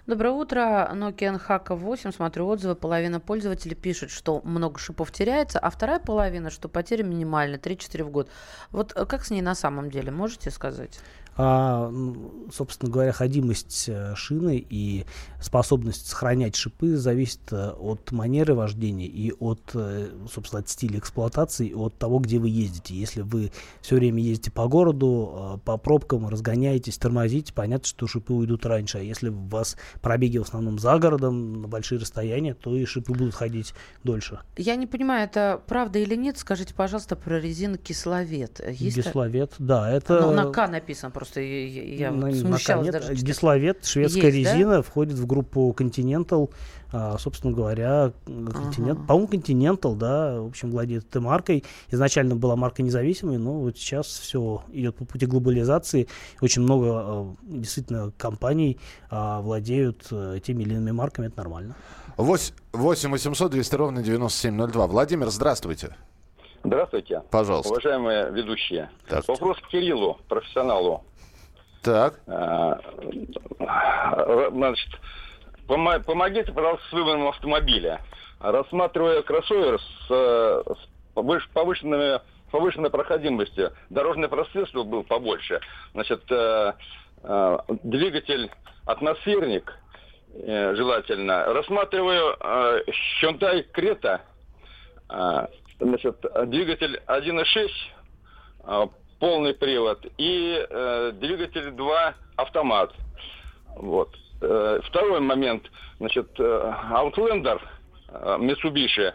Доброе 0.07 0.31
утро. 0.31 0.91
Nokia 0.95 1.39
NHK 1.39 1.75
8. 1.75 2.13
Смотрю 2.13 2.47
отзывы. 2.47 2.77
Половина 2.77 3.19
пользователей 3.19 3.75
пишет, 3.75 4.11
что 4.11 4.41
много 4.45 4.79
шипов 4.79 5.11
теряется, 5.11 5.59
а 5.59 5.71
вторая 5.71 5.99
половина, 5.99 6.51
что 6.51 6.69
потери 6.69 7.03
минимальны, 7.03 7.57
3-4 7.57 8.05
в 8.05 8.11
год. 8.11 8.29
Вот 8.71 8.93
э, 8.95 9.07
как 9.07 9.25
с 9.25 9.31
ней 9.31 9.43
на 9.43 9.55
самом 9.57 9.91
деле, 9.91 10.13
можете 10.13 10.51
сказать? 10.51 11.01
А, 11.37 11.89
м, 11.89 12.51
собственно 12.53 12.91
говоря, 12.93 13.13
ходимость 13.13 13.87
э, 13.89 14.15
шины 14.15 14.65
и 14.69 15.07
способность 15.41 16.07
сохранять 16.09 16.57
шипы 16.57 16.97
зависит 16.97 17.41
э, 17.53 17.71
от 17.71 18.13
манеры 18.13 18.55
вождения 18.55 19.07
и 19.07 19.33
от, 19.41 19.61
э, 19.75 20.11
собственно, 20.31 20.61
от 20.61 20.69
стиля 20.69 20.99
эксплуатации, 20.99 21.69
и 21.69 21.75
от 21.75 21.97
того, 21.97 22.19
где 22.19 22.39
вы 22.39 22.49
ездите. 22.51 22.95
Если 22.95 23.23
вы 23.23 23.51
все 23.81 23.97
время 23.97 24.23
ездите 24.23 24.51
по 24.51 24.69
городу, 24.69 25.61
по 25.65 25.79
пробкам, 25.79 26.29
разгоняетесь, 26.29 26.99
тормозите, 26.99 27.53
понятно, 27.55 27.87
что 27.87 28.07
шипы 28.07 28.35
уйдут 28.35 28.67
раньше. 28.67 28.99
А 28.99 29.01
если 29.01 29.31
у 29.31 29.47
вас 29.49 29.77
пробеги 30.03 30.37
в 30.39 30.43
основном 30.43 30.79
за 30.79 30.99
городом, 30.99 31.63
на 31.63 31.69
большие 31.69 31.99
расстояния, 31.99 32.55
то 32.55 32.77
и 32.77 32.85
шипы 32.85 33.13
будут 33.13 33.35
ходить 33.35 33.73
дольше. 34.05 34.41
Я 34.57 34.77
не 34.77 34.87
понимаю, 34.87 35.25
это 35.25 35.63
правда 35.67 35.99
или 35.99 36.15
нет. 36.15 36.37
Скажите, 36.37 36.75
пожалуйста, 36.75 37.17
про 37.17 37.41
резину 37.41 37.79
кисловет. 37.79 38.61
Есть 38.69 38.97
та- 38.97 39.03
Гисловет, 39.03 39.55
да, 39.59 39.91
это... 39.91 40.21
Ну, 40.21 40.33
на 40.33 40.51
К 40.53 40.69
написано, 40.69 41.11
просто 41.23 41.41
я, 41.41 41.83
я- 41.83 42.11
на 42.11 42.33
смущалась 42.35 42.89
конец. 42.89 43.07
даже. 43.07 43.23
Гисловет, 43.23 43.85
шведская 43.85 44.31
Есть, 44.31 44.45
да? 44.45 44.53
резина, 44.55 44.83
входит 44.83 45.15
в 45.15 45.27
группу 45.27 45.75
Continental. 45.79 46.51
А, 46.95 47.17
собственно 47.17 47.55
говоря, 47.55 48.13
континент, 48.27 48.99
Ага. 48.99 49.07
по-моему, 49.09 49.29
Continental, 49.33 49.97
да, 49.97 50.41
в 50.43 50.49
общем, 50.49 50.71
владеет 50.71 51.05
этой 51.09 51.23
маркой. 51.23 51.65
Изначально 51.91 52.37
была 52.37 52.55
марка 52.55 52.83
независимой, 52.83 53.39
но 53.39 53.61
вот 53.61 53.79
сейчас 53.79 54.07
все 54.07 54.63
идет 54.73 54.97
по 54.97 55.07
пути 55.07 55.25
глобализации. 55.25 56.07
Очень 56.43 56.63
много 56.63 56.87
э, 57.05 57.25
действительно 57.45 58.13
компаний 58.19 58.79
а, 59.11 59.41
владеют 59.41 60.07
э, 60.11 60.41
теми 60.45 60.65
или 60.65 60.75
иными 60.75 60.91
марками, 60.91 61.29
это 61.29 61.39
нормально. 61.39 61.77
8 62.19 62.55
800 62.75 63.51
200 63.53 63.75
ровно 63.75 64.03
9702. 64.03 64.87
Владимир, 64.87 65.31
здравствуйте. 65.31 65.97
Здравствуйте. 66.65 67.23
Пожалуйста. 67.31 67.73
Уважаемые 67.73 68.31
ведущие. 68.31 68.91
Вопрос 69.27 69.59
к 69.61 69.69
Кириллу, 69.69 70.19
профессионалу. 70.29 71.03
Так. 71.83 72.21
А, 72.27 72.79
р- 73.61 74.51
Значит, 74.53 74.89
помо- 75.67 76.01
помогите, 76.01 76.53
пожалуйста, 76.53 76.87
с 76.89 76.93
выбором 76.93 77.27
автомобиля. 77.29 78.01
Рассматривая 78.41 79.23
кроссовер 79.23 79.81
с, 79.81 80.07
э, 80.11 80.63
с 80.67 81.15
повыш- 81.17 81.49
повышенными, 81.53 82.21
повышенной 82.51 82.91
проходимостью, 82.91 83.73
дорожное 83.91 84.29
пространство 84.29 84.83
было 84.85 85.03
побольше. 85.03 85.61
Значит, 85.93 86.23
э, 86.31 86.73
э, 87.23 87.59
двигатель 87.85 88.51
атмосферник 88.87 89.73
э, 90.35 90.75
желательно. 90.75 91.45
Рассматриваю 91.53 92.37
э, 92.41 92.83
Hyundai 93.23 93.65
Creta, 93.73 94.21
а, 95.09 95.49
значит, 95.79 96.17
двигатель 96.47 97.01
1.6, 97.07 97.71
а, 98.65 98.89
полный 99.23 99.55
привод, 99.55 100.05
и 100.19 100.67
э, 100.69 101.13
двигатель 101.15 101.71
2 101.71 102.15
автомат. 102.35 102.93
Вот. 103.77 104.09
Э, 104.41 104.81
Второй 104.83 105.21
момент, 105.21 105.63
значит, 106.01 106.29
э, 106.41 106.75
Outlander 106.91 107.61
э, 108.09 108.39
Mitsubishi, 108.41 109.13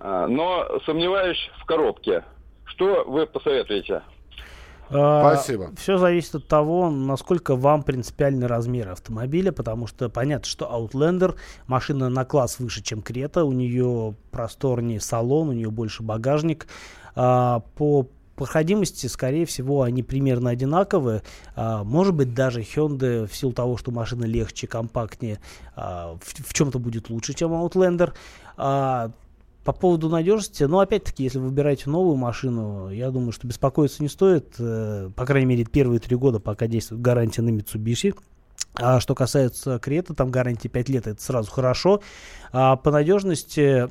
э, 0.00 0.26
но 0.28 0.80
сомневаюсь 0.84 1.38
в 1.62 1.66
коробке. 1.66 2.24
Что 2.64 3.04
вы 3.06 3.26
посоветуете? 3.28 4.02
Спасибо. 4.88 5.70
Все 5.76 5.98
зависит 5.98 6.34
от 6.34 6.48
того, 6.48 6.90
насколько 6.90 7.54
вам 7.54 7.84
принципиальный 7.84 8.48
размер 8.48 8.90
автомобиля, 8.90 9.52
потому 9.52 9.86
что 9.86 10.08
понятно, 10.08 10.46
что 10.46 10.64
Outlander 10.66 11.36
машина 11.68 12.08
на 12.08 12.24
класс 12.24 12.58
выше, 12.58 12.82
чем 12.82 13.02
Крета, 13.02 13.44
у 13.44 13.52
нее 13.52 14.16
просторнее 14.32 15.00
салон, 15.00 15.50
у 15.50 15.52
нее 15.52 15.70
больше 15.70 16.02
багажник. 16.02 16.66
А, 17.14 17.60
по 17.76 18.08
проходимости, 18.34 19.06
скорее 19.06 19.46
всего, 19.46 19.82
они 19.82 20.02
примерно 20.02 20.50
одинаковые. 20.50 21.22
А, 21.56 21.84
может 21.84 22.14
быть, 22.14 22.34
даже 22.34 22.60
Hyundai, 22.60 23.26
в 23.26 23.34
силу 23.34 23.52
того, 23.52 23.76
что 23.76 23.90
машина 23.90 24.24
легче, 24.24 24.66
компактнее, 24.66 25.40
а, 25.76 26.16
в, 26.20 26.48
в 26.48 26.54
чем-то 26.54 26.78
будет 26.78 27.10
лучше, 27.10 27.34
чем 27.34 27.52
Outlander. 27.52 28.12
А, 28.56 29.10
По 29.64 29.72
поводу 29.72 30.08
надежности, 30.08 30.64
ну, 30.64 30.78
опять-таки, 30.80 31.24
если 31.24 31.38
вы 31.38 31.48
выбираете 31.48 31.88
новую 31.88 32.16
машину, 32.16 32.90
я 32.90 33.10
думаю, 33.10 33.32
что 33.32 33.46
беспокоиться 33.46 34.02
не 34.02 34.08
стоит. 34.08 34.54
Э, 34.58 35.10
по 35.16 35.24
крайней 35.24 35.46
мере, 35.46 35.64
первые 35.64 36.00
три 36.00 36.16
года, 36.16 36.38
пока 36.38 36.66
действует 36.66 37.00
гарантия 37.00 37.42
на 37.42 37.48
Mitsubishi. 37.48 38.14
А 38.74 39.00
что 39.00 39.14
касается 39.14 39.78
Крета, 39.78 40.14
там 40.14 40.30
гарантия 40.30 40.68
5 40.68 40.88
лет, 40.88 41.06
это 41.06 41.22
сразу 41.22 41.50
хорошо. 41.50 42.02
А 42.52 42.76
по 42.76 42.90
надежности 42.90 43.88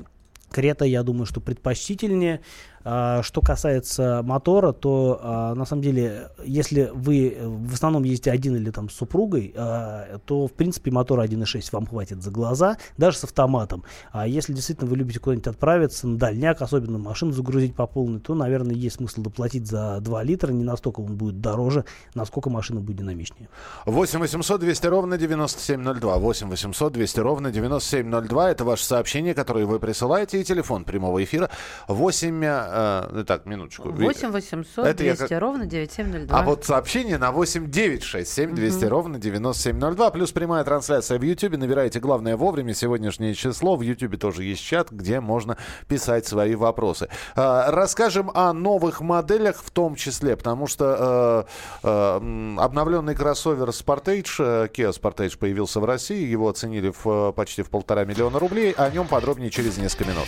Крета, 0.52 0.86
я 0.86 1.04
думаю, 1.04 1.26
что 1.26 1.42
предпочтительнее. 1.42 2.42
А, 2.84 3.24
что 3.24 3.42
касается 3.42 4.22
мотора, 4.24 4.74
то 4.74 5.20
а, 5.22 5.56
на 5.56 5.66
самом 5.66 5.82
деле, 5.82 6.30
если 6.44 6.92
вы 6.94 7.38
в 7.40 7.74
основном 7.74 8.04
ездите 8.04 8.32
один 8.32 8.56
или 8.56 8.72
там 8.72 8.90
с 8.90 8.94
супругой, 8.94 9.54
а, 9.56 10.20
то 10.26 10.48
в 10.48 10.54
принципе 10.54 10.92
мотор 10.92 11.20
1.6 11.20 11.70
вам 11.72 11.88
хватит 11.88 12.22
за 12.22 12.32
глаза, 12.32 12.78
даже 12.98 13.18
с 13.18 13.24
автоматом. 13.24 13.84
А 14.12 14.28
если 14.28 14.54
действительно 14.54 14.90
вы 14.90 14.98
любите 14.98 15.20
куда-нибудь 15.20 15.48
отправиться, 15.48 16.08
на 16.08 16.18
дальняк, 16.18 16.62
особенно 16.62 16.98
машину 16.98 17.32
загрузить 17.32 17.76
по 17.76 17.88
полной, 17.88 18.20
то, 18.20 18.36
наверное, 18.36 18.76
есть 18.76 18.98
смысл 18.98 19.22
доплатить 19.22 19.68
за 19.68 20.00
2 20.02 20.24
литра, 20.24 20.52
не 20.52 20.64
настолько 20.64 21.00
он 21.00 21.16
будет 21.16 21.42
дороже, 21.42 21.86
насколько 22.16 22.50
машина 22.50 22.82
будет 22.82 22.98
динамичнее. 22.98 23.50
8 23.86 24.20
800 24.20 24.60
200 24.60 24.88
ровно 24.88 25.18
9702. 25.18 26.18
8 26.18 26.50
800 26.50 26.94
200 26.94 27.20
ровно 27.20 27.52
9702. 27.52 28.52
Это 28.52 28.66
ваше 28.66 28.86
сообщение, 28.86 29.34
которое 29.34 29.66
вы 29.66 29.80
присылаете, 29.80 30.42
и 30.42 30.44
телефон 30.44 30.84
прямого 30.84 31.24
эфира 31.24 31.50
8 31.88 32.44
э, 32.74 33.24
так, 33.26 33.46
минуточку. 33.46 33.90
8 33.90 34.32
800 34.32 34.86
Это 34.86 34.98
200 34.98 35.28
как... 35.28 35.42
ровно 35.42 35.66
9702. 35.66 36.40
А 36.40 36.44
вот 36.44 36.66
сообщение 36.66 37.18
на 37.18 37.32
8 37.32 37.70
9 37.70 38.04
6 38.04 38.32
7 38.32 38.56
200 38.56 38.86
угу. 38.86 38.90
ровно 38.90 39.20
9702. 39.20 40.12
Плюс 40.12 40.32
прямая 40.32 40.64
трансляция 40.64 41.20
в 41.20 41.22
YouTube. 41.22 41.58
Набирайте 41.58 42.00
главное 42.00 42.36
вовремя 42.38 42.74
сегодняшнее 42.74 43.34
число. 43.34 43.76
В 43.76 43.82
YouTube 43.82 44.20
тоже 44.20 44.44
есть 44.44 44.64
чат, 44.64 44.92
где 44.92 45.20
можно 45.20 45.58
писать 45.88 46.26
свои 46.26 46.56
вопросы. 46.56 47.10
Э, 47.36 47.66
расскажем 47.68 48.32
о 48.34 48.54
новых 48.54 49.02
моделях 49.02 49.62
в 49.64 49.72
том 49.72 49.96
числе, 49.96 50.36
потому 50.36 50.68
что 50.68 51.48
э, 51.84 51.88
э, 51.88 52.56
обновленный 52.58 53.16
кроссовер 53.16 53.70
Sportage, 53.70 54.36
э, 54.40 54.68
Kia 54.68 54.92
Sportage 54.92 55.38
появился 55.38 55.80
в 55.80 55.86
России. 55.86 56.26
Его 56.26 56.50
оценили 56.50 56.94
в, 57.04 57.32
почти 57.34 57.62
в 57.62 57.70
полтора 57.70 58.06
миллиона 58.06 58.40
рублей. 58.40 58.72
О 58.72 58.90
нем 58.90 59.08
подробнее 59.08 59.50
через 59.50 59.78
несколько 59.78 60.06
минут. 60.06 60.28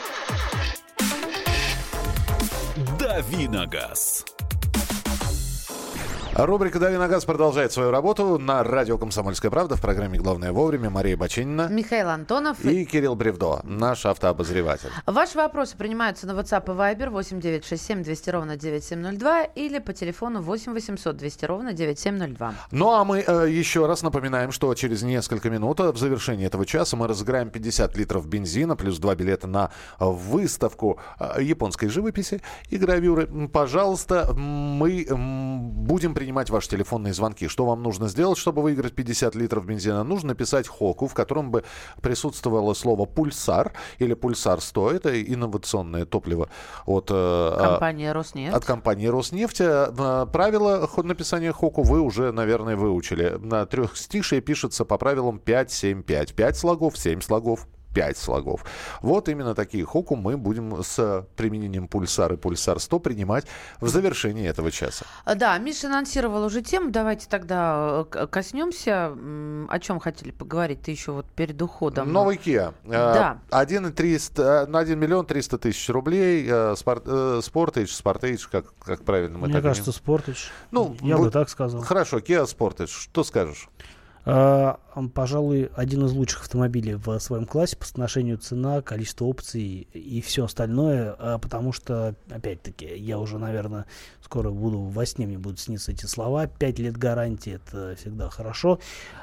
Давиногаз. 3.11 4.23
Рубрика 6.33 6.79
«Дави 6.79 6.95
на 6.95 7.09
газ» 7.09 7.25
продолжает 7.25 7.73
свою 7.73 7.91
работу 7.91 8.39
на 8.39 8.63
радио 8.63 8.97
«Комсомольская 8.97 9.51
правда» 9.51 9.75
в 9.75 9.81
программе 9.81 10.17
«Главное 10.17 10.53
вовремя». 10.53 10.89
Мария 10.89 11.17
Бачинина. 11.17 11.67
Михаил 11.69 12.07
Антонов. 12.07 12.63
И 12.63 12.85
Кирилл 12.85 13.15
Бревдо, 13.15 13.59
наш 13.65 14.05
автообозреватель. 14.05 14.87
Ваши 15.05 15.37
вопросы 15.37 15.75
принимаются 15.75 16.27
на 16.27 16.31
WhatsApp 16.31 16.63
и 16.67 16.77
Viber 16.77 17.09
8 17.09 17.41
967 17.41 18.03
200 18.03 18.29
ровно 18.29 18.55
9702 18.55 19.43
или 19.43 19.79
по 19.79 19.91
телефону 19.91 20.41
8 20.41 20.71
800 20.71 21.17
200 21.17 21.45
ровно 21.45 21.73
9702. 21.73 22.53
Ну 22.71 22.91
а 22.91 23.03
мы 23.03 23.25
э, 23.27 23.49
еще 23.49 23.85
раз 23.85 24.01
напоминаем, 24.01 24.53
что 24.53 24.73
через 24.73 25.01
несколько 25.01 25.49
минут 25.49 25.81
э, 25.81 25.91
в 25.91 25.97
завершении 25.97 26.47
этого 26.47 26.65
часа 26.65 26.95
мы 26.95 27.07
разыграем 27.09 27.49
50 27.49 27.97
литров 27.97 28.25
бензина 28.25 28.77
плюс 28.77 28.99
два 28.99 29.15
билета 29.15 29.47
на 29.47 29.71
выставку 29.99 30.97
э, 31.19 31.43
японской 31.43 31.89
живописи 31.89 32.41
и 32.69 32.77
гравюры. 32.77 33.27
Пожалуйста, 33.49 34.33
мы 34.33 35.05
будем 35.11 36.13
принимать 36.21 36.51
ваши 36.51 36.69
телефонные 36.69 37.13
звонки. 37.13 37.47
Что 37.47 37.65
вам 37.65 37.81
нужно 37.81 38.07
сделать, 38.07 38.37
чтобы 38.37 38.61
выиграть 38.61 38.93
50 38.93 39.33
литров 39.33 39.65
бензина? 39.65 40.03
Нужно 40.03 40.29
написать 40.29 40.67
ХОКу, 40.67 41.07
в 41.07 41.15
котором 41.15 41.49
бы 41.49 41.63
присутствовало 41.99 42.75
слово 42.75 43.05
«пульсар» 43.05 43.73
или 43.97 44.13
«пульсар-100». 44.13 44.97
Это 44.97 45.19
инновационное 45.19 46.05
топливо 46.05 46.47
от, 46.85 47.09
э, 47.09 47.13
а, 47.15 47.71
компании 47.71 48.05
«Роснефть». 48.05 48.55
от 48.55 48.65
компании 48.65 49.07
«Роснефть». 49.07 49.61
Э, 49.61 50.27
правила 50.31 50.87
написания 50.97 51.51
ХОКу 51.51 51.81
вы 51.81 52.01
уже, 52.01 52.31
наверное, 52.31 52.75
выучили. 52.75 53.39
На 53.39 53.65
трех 53.65 53.97
стишие 53.97 54.41
пишется 54.41 54.85
по 54.85 54.99
правилам 54.99 55.41
5-7-5. 55.43 56.35
5 56.35 56.55
слогов, 56.55 56.99
7 56.99 57.21
слогов, 57.21 57.67
5 57.93 58.17
слогов. 58.17 58.65
Вот 59.01 59.29
именно 59.29 59.55
такие 59.55 59.85
хоку 59.85 60.15
мы 60.15 60.37
будем 60.37 60.83
с 60.83 61.25
применением 61.35 61.87
пульсар 61.87 62.33
и 62.33 62.37
пульсар 62.37 62.79
100 62.79 62.99
принимать 62.99 63.45
в 63.79 63.87
завершении 63.87 64.47
этого 64.47 64.71
часа. 64.71 65.05
Да, 65.35 65.57
Миша 65.57 65.87
анонсировал 65.87 66.43
уже 66.43 66.61
тему. 66.61 66.91
Давайте 66.91 67.27
тогда 67.27 68.05
э, 68.13 68.27
коснемся. 68.27 69.11
О 69.69 69.79
чем 69.79 69.99
хотели 69.99 70.31
поговорить? 70.31 70.81
Ты 70.81 70.91
еще 70.91 71.11
вот 71.11 71.25
перед 71.27 71.61
уходом. 71.61 72.11
Новый 72.11 72.37
Kia. 72.37 72.73
Э, 72.85 72.91
да. 72.91 73.39
1, 73.51 73.93
300, 73.93 74.63
1 74.63 74.99
миллион 74.99 75.25
300 75.25 75.57
тысяч 75.57 75.89
рублей. 75.89 76.45
Спорт, 76.75 77.05
Sportage, 77.05 77.85
Sportage, 77.85 78.47
как, 78.51 78.65
как 78.79 79.03
правильно 79.03 79.37
мы 79.37 79.47
Мне 79.47 79.55
так 79.55 79.63
кажется, 79.63 79.91
Sportage. 79.91 80.49
Ну, 80.71 80.95
я 81.01 81.17
бы 81.17 81.29
так 81.29 81.49
сказал. 81.49 81.81
Хорошо, 81.81 82.19
Kia 82.19 82.45
Sportage. 82.45 82.87
Что 82.87 83.23
скажешь? 83.23 83.69
А, 84.23 84.79
пожалуй, 85.13 85.71
один 85.75 86.05
из 86.05 86.11
лучших 86.11 86.41
автомобилей 86.41 86.95
в 86.95 87.19
своем 87.19 87.45
классе 87.45 87.75
по 87.75 87.85
соотношению 87.85 88.37
цена, 88.37 88.81
количество 88.81 89.25
опций 89.25 89.87
и 89.93 90.21
все 90.21 90.45
остальное, 90.45 91.15
а, 91.17 91.37
потому 91.39 91.71
что, 91.71 92.15
опять-таки, 92.29 92.85
я 92.85 93.17
уже, 93.19 93.39
наверное, 93.39 93.85
скоро 94.21 94.51
буду 94.51 94.79
во 94.79 95.05
сне, 95.05 95.25
мне 95.25 95.37
будут 95.37 95.59
сниться 95.59 95.91
эти 95.91 96.05
слова, 96.05 96.45
5 96.45 96.79
лет 96.79 96.97
гарантии, 96.97 97.53
это 97.53 97.95
всегда 97.99 98.29
хорошо. 98.29 98.79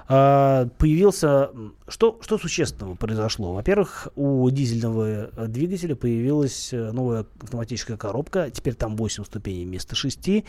А, 0.09 0.69
появился, 0.79 1.51
что, 1.87 2.19
что 2.21 2.39
существенного 2.39 2.97
произошло? 2.97 3.55
Во-первых, 3.55 4.09
у 4.17 4.51
дизельного 4.51 5.31
двигателя 5.47 5.95
появилась 5.95 6.71
новая 6.73 7.25
автоматическая 7.41 7.97
коробка, 7.97 8.51
теперь 8.51 8.75
там 8.75 8.97
8 8.97 9.25
ступеней 9.25 9.65
вместо 9.65 9.95
6, 9.95 10.29
а, 10.29 10.43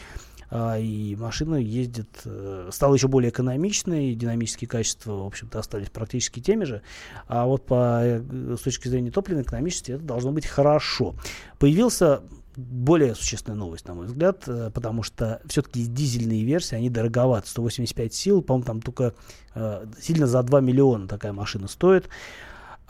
и 0.51 1.15
машина 1.19 1.55
ездит, 1.55 2.21
э, 2.25 2.69
стала 2.71 2.95
еще 2.95 3.07
более 3.07 3.29
экономичной, 3.29 4.15
динамические 4.15 4.67
качества, 4.67 5.13
в 5.13 5.25
общем-то, 5.25 5.59
остались 5.59 5.89
практически 5.89 6.39
теми 6.39 6.63
же, 6.63 6.81
а 7.27 7.45
вот 7.45 7.65
по, 7.65 8.01
э, 8.03 8.55
с 8.57 8.61
точки 8.61 8.87
зрения 8.87 9.11
топливной 9.11 9.43
экономичности 9.43 9.91
это 9.91 10.03
должно 10.03 10.31
быть 10.31 10.47
хорошо. 10.47 11.15
Появился 11.59 12.23
более 12.59 13.15
существенная 13.15 13.57
новость, 13.57 13.87
на 13.87 13.93
мой 13.93 14.07
взгляд, 14.07 14.43
э, 14.47 14.71
потому 14.73 15.03
что 15.03 15.41
все-таки 15.45 15.85
дизельные 15.85 16.43
версии, 16.43 16.75
они 16.75 16.89
дороговаты. 16.89 17.47
185 17.47 18.13
сил, 18.13 18.41
по-моему, 18.41 18.65
там 18.65 18.81
только 18.81 19.13
э, 19.55 19.85
сильно 20.01 20.27
за 20.27 20.43
2 20.43 20.61
миллиона 20.61 21.07
такая 21.07 21.33
машина 21.33 21.67
стоит. 21.67 22.09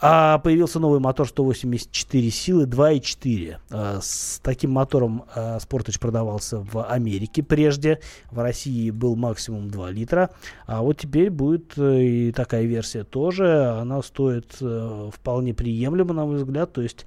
А 0.02 0.38
появился 0.38 0.80
новый 0.80 0.98
мотор 0.98 1.28
184 1.28 2.30
силы 2.30 2.64
2.4. 2.64 3.56
А, 3.70 3.98
с 4.00 4.40
таким 4.42 4.70
мотором 4.72 5.24
а, 5.34 5.58
Sportage 5.58 6.00
продавался 6.00 6.60
в 6.60 6.82
Америке 6.86 7.42
прежде. 7.42 8.00
В 8.30 8.38
России 8.38 8.90
был 8.90 9.14
максимум 9.14 9.68
2 9.68 9.90
литра. 9.90 10.30
А 10.66 10.80
вот 10.80 10.98
теперь 10.98 11.28
будет 11.28 11.76
э, 11.76 12.02
и 12.02 12.32
такая 12.32 12.64
версия 12.64 13.04
тоже. 13.04 13.78
Она 13.78 14.00
стоит 14.02 14.56
э, 14.62 15.10
вполне 15.12 15.52
приемлемо, 15.52 16.14
на 16.14 16.24
мой 16.24 16.36
взгляд. 16.36 16.72
То 16.72 16.80
есть 16.80 17.04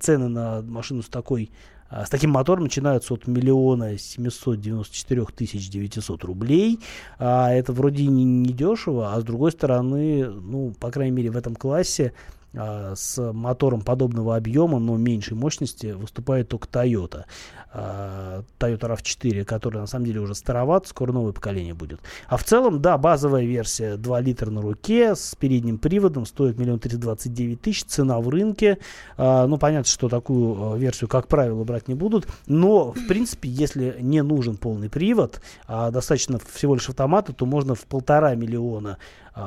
цены 0.00 0.28
на 0.28 0.62
машину 0.62 1.02
с 1.02 1.08
такой 1.08 1.50
с 1.90 2.10
таким 2.10 2.30
мотором 2.30 2.64
начинаются 2.64 3.14
от 3.14 3.26
миллиона 3.26 3.96
семьсот 3.96 4.60
девяносто 4.60 4.94
четырех 4.94 5.32
тысяч 5.32 5.70
девятисот 5.70 6.22
рублей. 6.22 6.80
А 7.18 7.50
это 7.50 7.72
вроде 7.72 8.06
не, 8.06 8.24
не 8.24 8.52
дешево, 8.52 9.14
а 9.14 9.20
с 9.20 9.24
другой 9.24 9.52
стороны, 9.52 10.28
ну, 10.28 10.74
по 10.78 10.90
крайней 10.90 11.16
мере, 11.16 11.30
в 11.30 11.36
этом 11.38 11.56
классе 11.56 12.12
а, 12.54 12.94
с 12.96 13.32
мотором 13.32 13.82
подобного 13.82 14.36
объема, 14.36 14.78
но 14.78 14.96
меньшей 14.96 15.34
мощности, 15.34 15.88
выступает 15.88 16.48
только 16.48 16.66
Toyota. 16.68 17.24
А, 17.70 18.42
Toyota 18.58 18.96
RAV4, 18.96 19.44
который 19.44 19.78
на 19.78 19.86
самом 19.86 20.06
деле 20.06 20.20
уже 20.20 20.34
староват, 20.34 20.86
скоро 20.86 21.12
новое 21.12 21.32
поколение 21.32 21.74
будет. 21.74 22.00
А 22.26 22.36
в 22.38 22.44
целом, 22.44 22.80
да, 22.80 22.96
базовая 22.96 23.44
версия 23.44 23.96
2 23.96 24.20
литра 24.20 24.50
на 24.50 24.62
руке 24.62 25.14
с 25.14 25.34
передним 25.34 25.78
приводом 25.78 26.24
стоит 26.24 26.58
миллион 26.58 26.78
триста 26.78 26.98
двадцать 26.98 27.34
девять 27.34 27.60
тысяч, 27.60 27.84
цена 27.84 28.18
в 28.20 28.28
рынке. 28.28 28.78
А, 29.16 29.46
ну, 29.46 29.58
понятно, 29.58 29.90
что 29.90 30.08
такую 30.08 30.72
а, 30.72 30.78
версию, 30.78 31.08
как 31.08 31.28
правило, 31.28 31.62
брать 31.64 31.88
не 31.88 31.94
будут, 31.94 32.26
но, 32.46 32.92
в 32.92 33.06
принципе, 33.06 33.48
если 33.48 33.96
не 34.00 34.22
нужен 34.22 34.56
полный 34.56 34.88
привод, 34.88 35.42
а 35.66 35.90
достаточно 35.90 36.38
всего 36.38 36.74
лишь 36.74 36.88
автомата, 36.88 37.32
то 37.32 37.44
можно 37.44 37.74
в 37.74 37.84
полтора 37.84 38.34
миллиона 38.34 38.98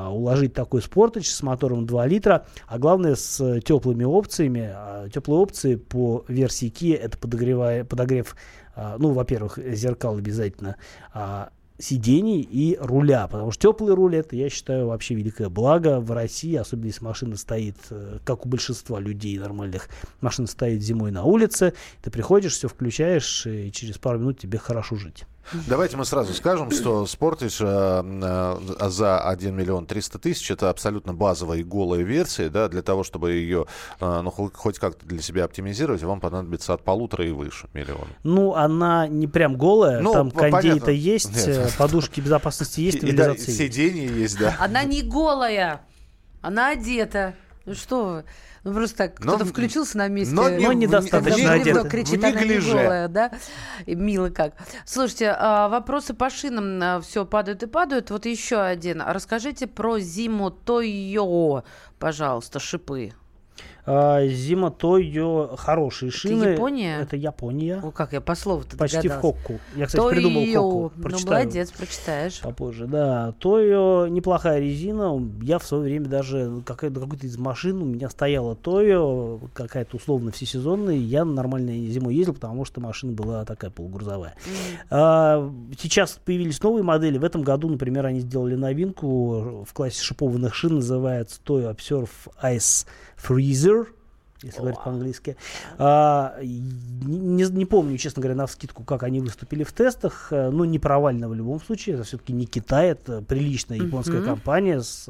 уложить 0.10 0.54
такой 0.54 0.82
спортыч 0.82 1.30
с 1.32 1.44
мотором 1.44 1.86
2 1.86 2.08
литра, 2.08 2.46
а 2.68 2.80
главное 2.80 3.16
с 3.16 3.60
теплыми 3.62 4.04
опциями. 4.04 4.70
А, 4.74 5.10
теплые 5.10 5.40
опции 5.40 5.76
по 5.76 6.24
версии 6.28 6.72
Kia 6.72 6.96
это 6.96 7.18
подогревая, 7.18 7.84
подогрев, 7.84 8.36
а, 8.76 8.98
ну, 8.98 9.12
во-первых, 9.12 9.58
зеркал 9.58 10.18
обязательно, 10.18 10.78
а, 11.14 11.50
сидений 11.82 12.42
и 12.42 12.78
руля, 12.80 13.28
потому 13.28 13.52
что 13.52 13.62
теплый 13.70 13.94
руль 13.94 14.16
это, 14.16 14.36
я 14.36 14.50
считаю, 14.50 14.88
вообще 14.88 15.16
великое 15.16 15.50
благо 15.50 16.00
в 16.00 16.12
России, 16.12 16.56
особенно 16.56 16.88
если 16.88 17.04
машина 17.04 17.36
стоит, 17.36 17.78
э, 17.90 18.20
как 18.24 18.46
у 18.46 18.50
большинства 18.50 19.00
людей 19.00 19.38
нормальных, 19.38 19.90
машина 20.22 20.48
стоит 20.48 20.82
зимой 20.82 21.12
на 21.12 21.24
улице, 21.24 21.74
ты 22.02 22.12
приходишь, 22.12 22.54
все 22.54 22.68
включаешь, 22.68 23.46
и 23.48 23.72
через 23.72 23.98
пару 23.98 24.20
минут 24.20 24.40
тебе 24.40 24.58
хорошо 24.58 24.96
жить. 24.96 25.26
Давайте 25.68 25.98
мы 25.98 26.06
сразу 26.06 26.34
скажем, 26.34 26.72
что 26.72 27.04
Sportage 27.04 27.58
э, 27.62 28.78
э, 28.80 28.90
за 28.90 29.20
1 29.28 29.56
миллион 29.56 29.86
300 29.86 30.20
тысяч 30.20 30.50
это 30.50 30.70
абсолютно 30.70 31.14
базовая 31.14 31.60
и 31.60 31.64
голая 31.64 32.02
версия, 32.02 32.50
да, 32.50 32.68
для 32.70 32.82
того, 32.82 33.04
чтобы 33.04 33.32
ее 33.34 33.66
э, 34.00 34.22
ну, 34.22 34.32
хоть 34.32 34.80
как-то 34.80 35.06
для 35.06 35.22
себя 35.22 35.46
оптимизировать, 35.46 36.04
вам 36.04 36.20
понадобится 36.20 36.74
от 36.74 36.84
полутора 36.84 37.26
и 37.26 37.32
выше 37.32 37.68
миллиона. 37.74 38.08
Ну, 38.24 38.54
она 38.56 39.08
не 39.08 39.28
прям 39.28 39.58
голая, 39.58 40.00
Ну, 40.00 40.14
там 40.14 40.32
кондей-то 40.32 40.92
есть, 40.92 41.48
Нет. 41.48 41.74
подушки 41.78 42.22
безопасности 42.22 42.82
есть, 42.82 43.04
И, 43.04 43.12
да, 43.12 43.36
сиденье 43.36 44.08
есть, 44.08 44.38
да. 44.38 44.56
Она 44.60 44.84
не 44.84 45.02
голая, 45.02 45.82
она 46.42 46.70
одета. 46.70 47.36
Ну 47.66 47.76
что 47.76 48.06
вы? 48.06 48.24
Ну 48.64 48.74
просто 48.74 48.96
так, 48.98 49.20
Но- 49.20 49.34
кто-то 49.36 49.46
включился 49.46 49.98
на 49.98 50.08
месте. 50.08 50.36
но 50.36 50.48
не- 50.50 50.66
Но 50.68 50.74
недостаточно. 50.74 51.58
Грибок 51.58 51.90
кричит, 51.90 52.24
она 52.24 52.42
не 52.44 52.60
голая, 52.60 53.08
да? 53.08 53.32
И 53.88 53.96
мило 53.96 54.30
как. 54.30 54.54
Слушайте, 54.86 55.36
а, 55.38 55.68
вопросы 55.68 56.14
по 56.14 56.30
шинам 56.30 57.02
все 57.02 57.26
падают 57.26 57.64
и 57.64 57.68
падают. 57.68 58.12
Вот 58.12 58.26
еще 58.28 58.62
один. 58.62 59.02
Расскажите 59.02 59.66
про 59.66 59.98
зиму 60.00 60.52
Тойо, 60.52 61.64
пожалуйста, 61.98 62.60
шипы. 62.60 63.14
А, 63.86 64.26
Зима 64.28 64.70
Тойо 64.72 65.56
хорошие 65.58 66.12
шины. 66.12 66.44
Япония? 66.54 67.00
Это 67.02 67.16
Япония. 67.16 67.80
О, 67.84 67.92
как 67.92 68.14
я 68.14 68.22
по 68.22 68.36
слову-то 68.36 68.78
Почти 68.78 68.98
в 69.00 69.02
догадалась. 69.04 69.22
Хокку. 69.22 69.60
Я, 69.76 69.86
кстати, 69.88 70.10
придумал 70.10 70.42
Тойо. 70.44 70.62
Хокку. 70.62 70.92
Ну, 70.98 71.04
Прочитаю 71.04 71.44
молодец, 71.44 71.72
прочитаешь. 71.72 72.40
попозже. 72.42 72.86
Да, 72.88 73.34
Тойо 73.40 74.08
неплохая 74.08 74.60
резина. 74.60 75.20
Я 75.42 75.58
в 75.60 75.64
свое 75.66 75.84
время 75.84 76.06
даже 76.08 76.62
какая- 76.66 76.92
какой-то 76.92 77.26
из 77.26 77.38
машин 77.38 77.82
у 77.82 77.86
меня 77.86 78.10
стояла 78.10 78.56
Тойо, 78.56 79.40
какая-то 79.54 79.98
условно 79.98 80.32
всесезонная. 80.32 80.96
Я 80.96 81.26
нормально 81.26 81.72
зимой 81.92 82.14
ездил, 82.16 82.34
потому 82.36 82.66
что 82.66 82.82
машина 82.82 83.14
была 83.14 83.46
такая 83.46 83.72
полугрузовая. 83.72 84.36
А, 84.90 85.50
сейчас 85.80 86.20
появились 86.24 86.62
новые 86.62 86.84
модели. 86.84 87.18
В 87.18 87.24
этом 87.24 87.42
году, 87.42 87.68
например, 87.70 88.06
они 88.06 88.20
сделали 88.20 88.56
новинку 88.56 89.64
в 89.68 89.74
классе 89.74 90.02
шипованных 90.04 90.54
шин, 90.54 90.76
называется 90.76 91.40
Toyo 91.46 91.76
Observe 91.76 92.10
Ice 92.44 92.86
Freezer, 93.18 93.71
если 94.44 94.60
говорить 94.60 94.80
по-английски. 94.84 95.38
А, 95.78 96.36
не, 96.42 97.44
не 97.44 97.66
помню, 97.66 97.98
честно 97.98 98.22
говоря, 98.22 98.36
на 98.36 98.48
вскидку, 98.48 98.84
как 98.84 99.04
они 99.04 99.20
выступили 99.20 99.64
в 99.64 99.72
тестах, 99.72 100.28
э, 100.32 100.50
но 100.50 100.66
не 100.66 100.80
провально 100.80 101.30
в 101.30 101.34
любом 101.36 101.62
случае. 101.62 101.96
Это 101.96 102.04
все-таки 102.04 102.34
не 102.34 102.46
Китай, 102.46 102.90
это 102.90 103.22
приличная 103.22 103.78
японская 103.78 104.18
Мгм. 104.18 104.26
компания 104.26 104.82
с 104.82 105.06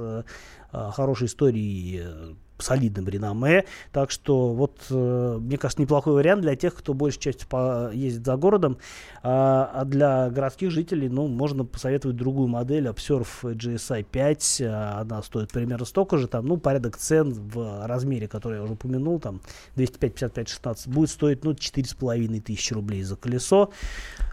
а, 0.73 0.91
хорошей 0.91 1.27
историей, 1.27 2.01
э, 2.03 2.33
солидным 2.63 3.07
реноме. 3.07 3.65
Так 3.91 4.11
что 4.11 4.53
вот, 4.53 4.79
э, 4.89 5.37
мне 5.39 5.57
кажется, 5.57 5.81
неплохой 5.81 6.13
вариант 6.13 6.41
для 6.41 6.55
тех, 6.55 6.75
кто 6.75 6.93
большей 6.93 7.19
частью 7.19 7.47
по- 7.47 7.91
ездит 7.93 8.25
за 8.25 8.35
городом. 8.37 8.77
А, 9.23 9.69
а 9.73 9.85
для 9.85 10.29
городских 10.29 10.71
жителей, 10.71 11.09
ну, 11.09 11.27
можно 11.27 11.65
посоветовать 11.65 12.15
другую 12.17 12.47
модель, 12.47 12.87
Observe 12.87 13.27
GSI 13.43 14.03
5. 14.03 14.61
А, 14.65 15.01
Она 15.01 15.21
стоит 15.23 15.51
примерно 15.51 15.85
столько 15.85 16.17
же, 16.17 16.27
там, 16.27 16.45
ну, 16.45 16.57
порядок 16.57 16.97
цен 16.97 17.33
в 17.33 17.85
размере, 17.85 18.27
который 18.27 18.57
я 18.57 18.63
уже 18.63 18.73
упомянул, 18.73 19.19
там, 19.19 19.41
205, 19.75 20.13
55, 20.13 20.49
16, 20.49 20.87
будет 20.87 21.09
стоить, 21.09 21.43
ну, 21.43 21.53
4,5 21.53 22.39
тысячи 22.41 22.73
рублей 22.73 23.03
за 23.03 23.15
колесо. 23.15 23.71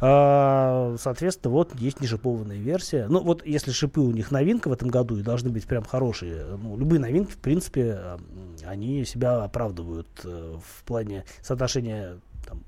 А, 0.00 0.94
соответственно, 0.98 1.52
вот 1.52 1.74
есть 1.78 2.00
нешипованная 2.00 2.56
версия. 2.58 3.06
Ну, 3.08 3.20
вот 3.20 3.44
если 3.46 3.70
шипы 3.72 4.00
у 4.00 4.10
них 4.10 4.30
новинка 4.30 4.68
в 4.68 4.72
этом 4.72 4.88
году 4.88 5.16
и 5.16 5.22
должны 5.22 5.50
быть 5.50 5.66
прям 5.66 5.84
хорошие, 5.84 6.44
ну, 6.62 6.76
любые 6.76 7.00
новинки, 7.00 7.32
в 7.32 7.38
принципе, 7.38 8.17
они 8.64 9.04
себя 9.04 9.44
оправдывают 9.44 10.08
э, 10.24 10.58
в 10.62 10.84
плане 10.84 11.24
соотношения 11.42 12.20
там, 12.46 12.62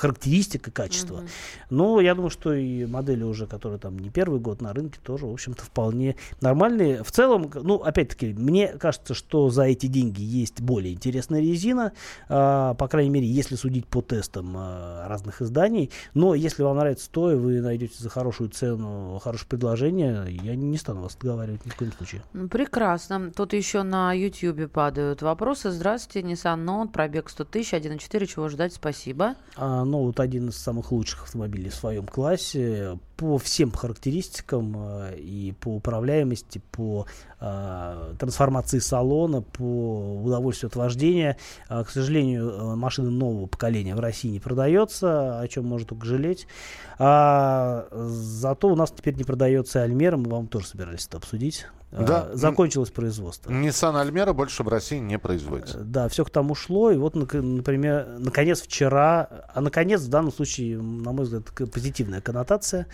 характеристик 0.00 0.68
и 0.68 0.70
качества. 0.70 1.18
Мгм. 1.18 1.28
Но 1.68 2.00
я 2.00 2.14
думаю, 2.14 2.30
что 2.30 2.54
и 2.54 2.86
модели 2.86 3.22
уже, 3.22 3.46
которые 3.46 3.78
там 3.78 3.98
не 3.98 4.08
первый 4.08 4.40
год 4.40 4.62
на 4.62 4.72
рынке, 4.72 4.98
тоже, 5.02 5.26
в 5.26 5.32
общем-то, 5.32 5.62
вполне 5.62 6.16
нормальные. 6.40 7.04
В 7.04 7.12
целом, 7.12 7.50
ну, 7.54 7.76
опять-таки, 7.76 8.32
мне 8.32 8.68
кажется, 8.68 9.14
что 9.14 9.50
за 9.50 9.64
эти 9.64 9.86
деньги 9.86 10.22
есть 10.22 10.60
более 10.62 10.94
интересная 10.94 11.40
резина, 11.40 11.92
а, 12.28 12.74
по 12.74 12.88
крайней 12.88 13.10
мере, 13.10 13.26
если 13.26 13.56
судить 13.56 13.86
по 13.86 14.00
тестам 14.00 14.54
а, 14.56 15.06
разных 15.06 15.42
изданий. 15.42 15.90
Но 16.14 16.34
если 16.34 16.62
вам 16.62 16.78
нравится 16.78 17.04
стоя, 17.04 17.36
вы 17.36 17.60
найдете 17.60 17.94
за 17.98 18.08
хорошую 18.08 18.50
цену 18.50 19.20
хорошее 19.22 19.48
предложение, 19.48 20.26
я 20.42 20.56
не 20.56 20.78
стану 20.78 21.02
вас 21.02 21.14
отговаривать 21.14 21.66
ни 21.66 21.70
в 21.70 21.76
коем 21.76 21.92
случае. 21.92 22.22
Ну, 22.32 22.48
Прекрасно. 22.48 23.30
Тут 23.30 23.52
еще 23.52 23.82
на 23.82 24.12
Ютьюбе 24.12 24.66
падают 24.66 25.22
вопросы. 25.22 25.70
Здравствуйте, 25.70 26.26
Nissan 26.26 26.64
Note, 26.64 26.88
пробег 26.88 27.28
100 27.28 27.44
тысяч, 27.44 27.74
1.4, 27.74 28.26
чего 28.26 28.48
ждать, 28.48 28.72
спасибо. 28.72 29.34
А, 29.56 29.84
ну, 29.90 30.04
вот 30.04 30.20
один 30.20 30.48
из 30.48 30.56
самых 30.56 30.92
лучших 30.92 31.24
автомобилей 31.24 31.68
в 31.68 31.74
своем 31.74 32.06
классе 32.06 32.98
по 33.16 33.38
всем 33.38 33.70
характеристикам 33.70 34.74
э, 34.76 35.16
и 35.18 35.52
по 35.60 35.74
управляемости, 35.74 36.62
по 36.70 37.06
э, 37.40 38.14
трансформации 38.18 38.78
салона, 38.78 39.42
по 39.42 40.22
удовольствию 40.24 40.68
от 40.68 40.76
вождения. 40.76 41.36
А, 41.68 41.84
к 41.84 41.90
сожалению, 41.90 42.48
э, 42.48 42.74
машина 42.76 43.10
нового 43.10 43.46
поколения 43.46 43.94
в 43.94 44.00
России 44.00 44.28
не 44.28 44.40
продается, 44.40 45.40
о 45.40 45.48
чем 45.48 45.66
можно 45.66 45.88
только 45.88 46.06
жалеть. 46.06 46.46
А, 46.98 47.88
зато 47.90 48.68
у 48.68 48.76
нас 48.76 48.90
теперь 48.90 49.16
не 49.16 49.24
продается 49.24 49.82
Альмера, 49.82 50.16
мы 50.16 50.30
вам 50.30 50.46
тоже 50.46 50.68
собирались 50.68 51.06
это 51.06 51.18
обсудить. 51.18 51.66
А, 51.92 52.04
Да. 52.04 52.28
закончилось 52.36 52.90
производство. 52.90 53.50
Nissan 53.50 54.00
Альмера 54.00 54.32
больше 54.32 54.62
в 54.62 54.68
России 54.68 54.98
не 54.98 55.18
производится. 55.18 55.78
Да, 55.78 56.08
все 56.08 56.24
к 56.24 56.30
тому 56.30 56.54
шло, 56.54 56.90
и 56.92 56.96
вот, 56.96 57.16
например, 57.16 58.06
наконец 58.18 58.60
вчера, 58.62 59.28
а 59.52 59.60
наконец 59.60 60.00
в 60.02 60.08
данном 60.08 60.32
случае, 60.32 60.78
на 60.80 61.12
мой 61.12 61.24
взгляд, 61.24 61.44
позитивная 61.72 62.20
коннотация. 62.20 62.86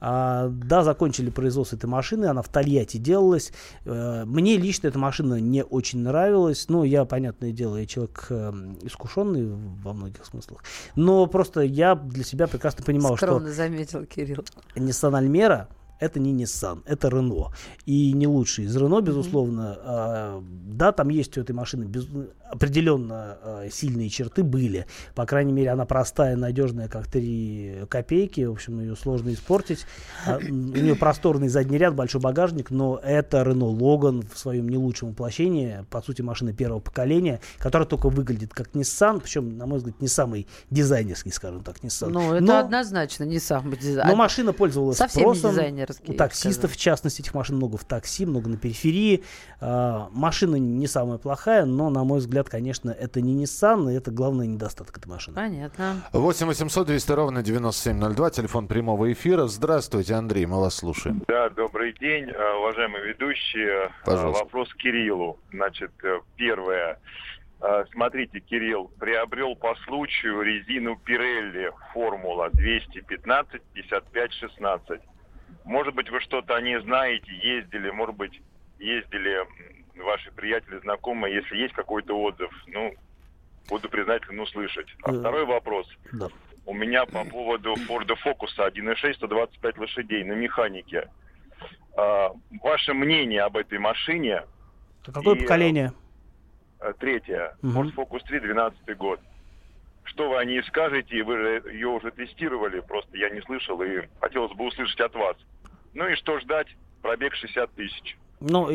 А, 0.00 0.48
да, 0.48 0.82
закончили 0.82 1.30
производство 1.30 1.76
этой 1.76 1.86
машины, 1.86 2.24
она 2.24 2.42
в 2.42 2.48
Тольятти 2.48 2.96
делалась. 2.96 3.52
Э, 3.84 4.24
Мне 4.24 4.56
лично 4.56 4.88
эта 4.88 4.98
машина 4.98 5.38
не 5.40 5.62
очень 5.62 6.00
нравилась, 6.00 6.68
ну, 6.68 6.84
я, 6.84 7.04
понятное 7.04 7.52
дело, 7.52 7.76
я 7.76 7.86
человек 7.86 8.26
эм, 8.30 8.78
искушенный 8.82 9.46
во 9.84 9.92
многих 9.92 10.24
смыслах, 10.24 10.64
но 10.96 11.26
просто 11.26 11.60
я 11.60 11.94
для 11.94 12.24
себя 12.24 12.46
прекрасно 12.46 12.82
понимал, 12.82 13.16
что 13.18 13.26
Скромно 13.26 13.52
заметил 13.52 14.06
Кирилл. 14.06 14.42
Nissan 14.74 15.14
Альмера 15.16 15.68
это 16.00 16.18
не 16.18 16.32
Nissan, 16.34 16.82
это 16.86 17.08
Renault. 17.08 17.50
И 17.86 18.12
не 18.12 18.26
лучший 18.26 18.64
из 18.64 18.76
Renault, 18.76 19.02
безусловно. 19.02 19.78
А, 19.82 20.42
да, 20.66 20.92
там 20.92 21.08
есть 21.10 21.36
у 21.38 21.40
этой 21.40 21.52
машины 21.52 21.84
без- 21.84 22.08
определенно 22.50 23.38
а, 23.42 23.68
сильные 23.70 24.08
черты 24.08 24.42
были. 24.42 24.86
По 25.14 25.24
крайней 25.26 25.52
мере, 25.52 25.70
она 25.70 25.84
простая, 25.84 26.36
надежная, 26.36 26.88
как 26.88 27.06
три 27.06 27.76
копейки. 27.88 28.40
В 28.44 28.52
общем, 28.52 28.80
ее 28.80 28.96
сложно 28.96 29.32
испортить. 29.32 29.86
М, 30.26 30.70
у 30.70 30.76
нее 30.76 30.96
просторный 30.96 31.48
задний 31.48 31.78
ряд, 31.78 31.94
большой 31.94 32.20
багажник, 32.20 32.70
но 32.70 32.98
это 33.02 33.42
Renault 33.42 33.76
Logan 33.78 34.26
в 34.32 34.38
своем 34.38 34.68
не 34.68 34.76
лучшем 34.76 35.10
воплощении. 35.10 35.84
По 35.90 36.02
сути, 36.02 36.22
машина 36.22 36.52
первого 36.52 36.80
поколения, 36.80 37.40
которая 37.58 37.86
только 37.86 38.08
выглядит 38.08 38.52
как 38.52 38.68
Nissan, 38.74 39.20
причем, 39.20 39.56
на 39.58 39.66
мой 39.66 39.78
взгляд, 39.78 40.00
не 40.00 40.08
самый 40.08 40.46
дизайнерский, 40.70 41.30
скажем 41.32 41.62
так, 41.62 41.78
Nissan. 41.84 42.08
Ну, 42.08 42.32
это 42.34 42.44
Но- 42.44 42.58
однозначно 42.58 43.24
не 43.24 43.38
самый 43.38 43.76
дизайн. 43.76 44.08
но 44.08 44.16
машина 44.16 44.52
пользовалась 44.52 44.96
Совсем 44.96 45.28
не 45.30 45.38
спросом. 45.38 45.50
Пассажирские. 45.90 46.14
У 46.14 46.18
таксистов, 46.18 46.72
в 46.72 46.76
частности, 46.76 47.22
этих 47.22 47.34
машин 47.34 47.56
много 47.56 47.76
в 47.76 47.84
такси, 47.84 48.26
много 48.26 48.48
на 48.48 48.56
периферии. 48.56 49.24
А, 49.60 50.08
машина 50.12 50.56
не 50.56 50.86
самая 50.86 51.18
плохая, 51.18 51.64
но, 51.64 51.90
на 51.90 52.04
мой 52.04 52.18
взгляд, 52.18 52.48
конечно, 52.48 52.90
это 52.90 53.20
не 53.20 53.34
Nissan, 53.42 53.92
и 53.92 53.96
это 53.96 54.10
главный 54.10 54.46
недостаток 54.46 54.96
этой 54.98 55.08
машины. 55.08 55.36
Понятно. 55.36 56.02
8 56.12 56.46
800 56.46 56.86
200 56.86 57.12
ровно 57.12 57.42
9702, 57.42 58.30
телефон 58.30 58.66
прямого 58.66 59.12
эфира. 59.12 59.46
Здравствуйте, 59.46 60.14
Андрей, 60.14 60.46
мы 60.46 60.60
вас 60.60 60.76
слушаем. 60.76 61.22
Да, 61.28 61.48
добрый 61.50 61.92
день, 61.94 62.28
э, 62.28 62.58
уважаемые 62.58 63.04
ведущие. 63.06 63.86
Э, 63.86 63.90
Пожалуйста. 64.04 64.44
Вопрос 64.44 64.68
к 64.70 64.76
Кириллу. 64.76 65.38
Значит, 65.52 65.92
э, 66.02 66.20
первое. 66.36 66.98
Э, 67.60 67.84
Смотрите, 67.92 68.40
Кирилл, 68.40 68.90
приобрел 68.98 69.54
по 69.54 69.74
случаю 69.86 70.42
резину 70.42 70.96
Пирелли 70.96 71.70
Формула 71.92 72.50
215 72.52 73.60
55 73.74 74.32
16. 74.32 75.00
Может 75.64 75.94
быть, 75.94 76.10
вы 76.10 76.20
что-то 76.20 76.54
о 76.56 76.60
ней 76.60 76.78
знаете, 76.80 77.32
ездили, 77.32 77.90
может 77.90 78.16
быть, 78.16 78.40
ездили 78.78 79.38
ваши 79.96 80.30
приятели, 80.32 80.78
знакомые, 80.80 81.34
если 81.36 81.56
есть 81.56 81.74
какой-то 81.74 82.18
отзыв, 82.18 82.50
ну, 82.66 82.94
буду 83.68 83.88
признателен 83.88 84.40
услышать. 84.40 84.88
А 85.02 85.12
второй 85.12 85.44
вопрос. 85.44 85.86
Да. 86.12 86.28
У 86.66 86.74
меня 86.74 87.04
по 87.06 87.24
поводу 87.24 87.74
Ford 87.74 88.08
Focus 88.24 88.56
1.6 88.58 89.14
125 89.14 89.78
лошадей 89.78 90.24
на 90.24 90.32
механике. 90.32 91.08
А, 91.96 92.30
ваше 92.62 92.94
мнение 92.94 93.42
об 93.42 93.56
этой 93.56 93.78
машине? 93.78 94.42
А 95.06 95.12
какое 95.12 95.36
И, 95.36 95.40
поколение? 95.40 95.92
э, 96.80 96.92
Третье. 96.98 97.56
Ford 97.62 97.94
Focus 97.94 98.20
3 98.26 98.40
12 98.40 98.96
год. 98.96 99.20
Что 100.10 100.28
вы 100.28 100.38
о 100.38 100.44
ней 100.44 100.62
скажете? 100.64 101.22
Вы 101.22 101.36
же 101.36 101.72
ее 101.72 101.88
уже 101.88 102.10
тестировали, 102.10 102.80
просто 102.80 103.16
я 103.16 103.30
не 103.30 103.40
слышал 103.42 103.80
и 103.82 104.02
хотелось 104.20 104.52
бы 104.52 104.66
услышать 104.66 105.00
от 105.00 105.14
вас. 105.14 105.36
Ну 105.94 106.08
и 106.08 106.16
что 106.16 106.38
ждать? 106.40 106.66
Пробег 107.00 107.34
60 107.34 107.72
тысяч. 107.74 108.16
Ну, 108.40 108.70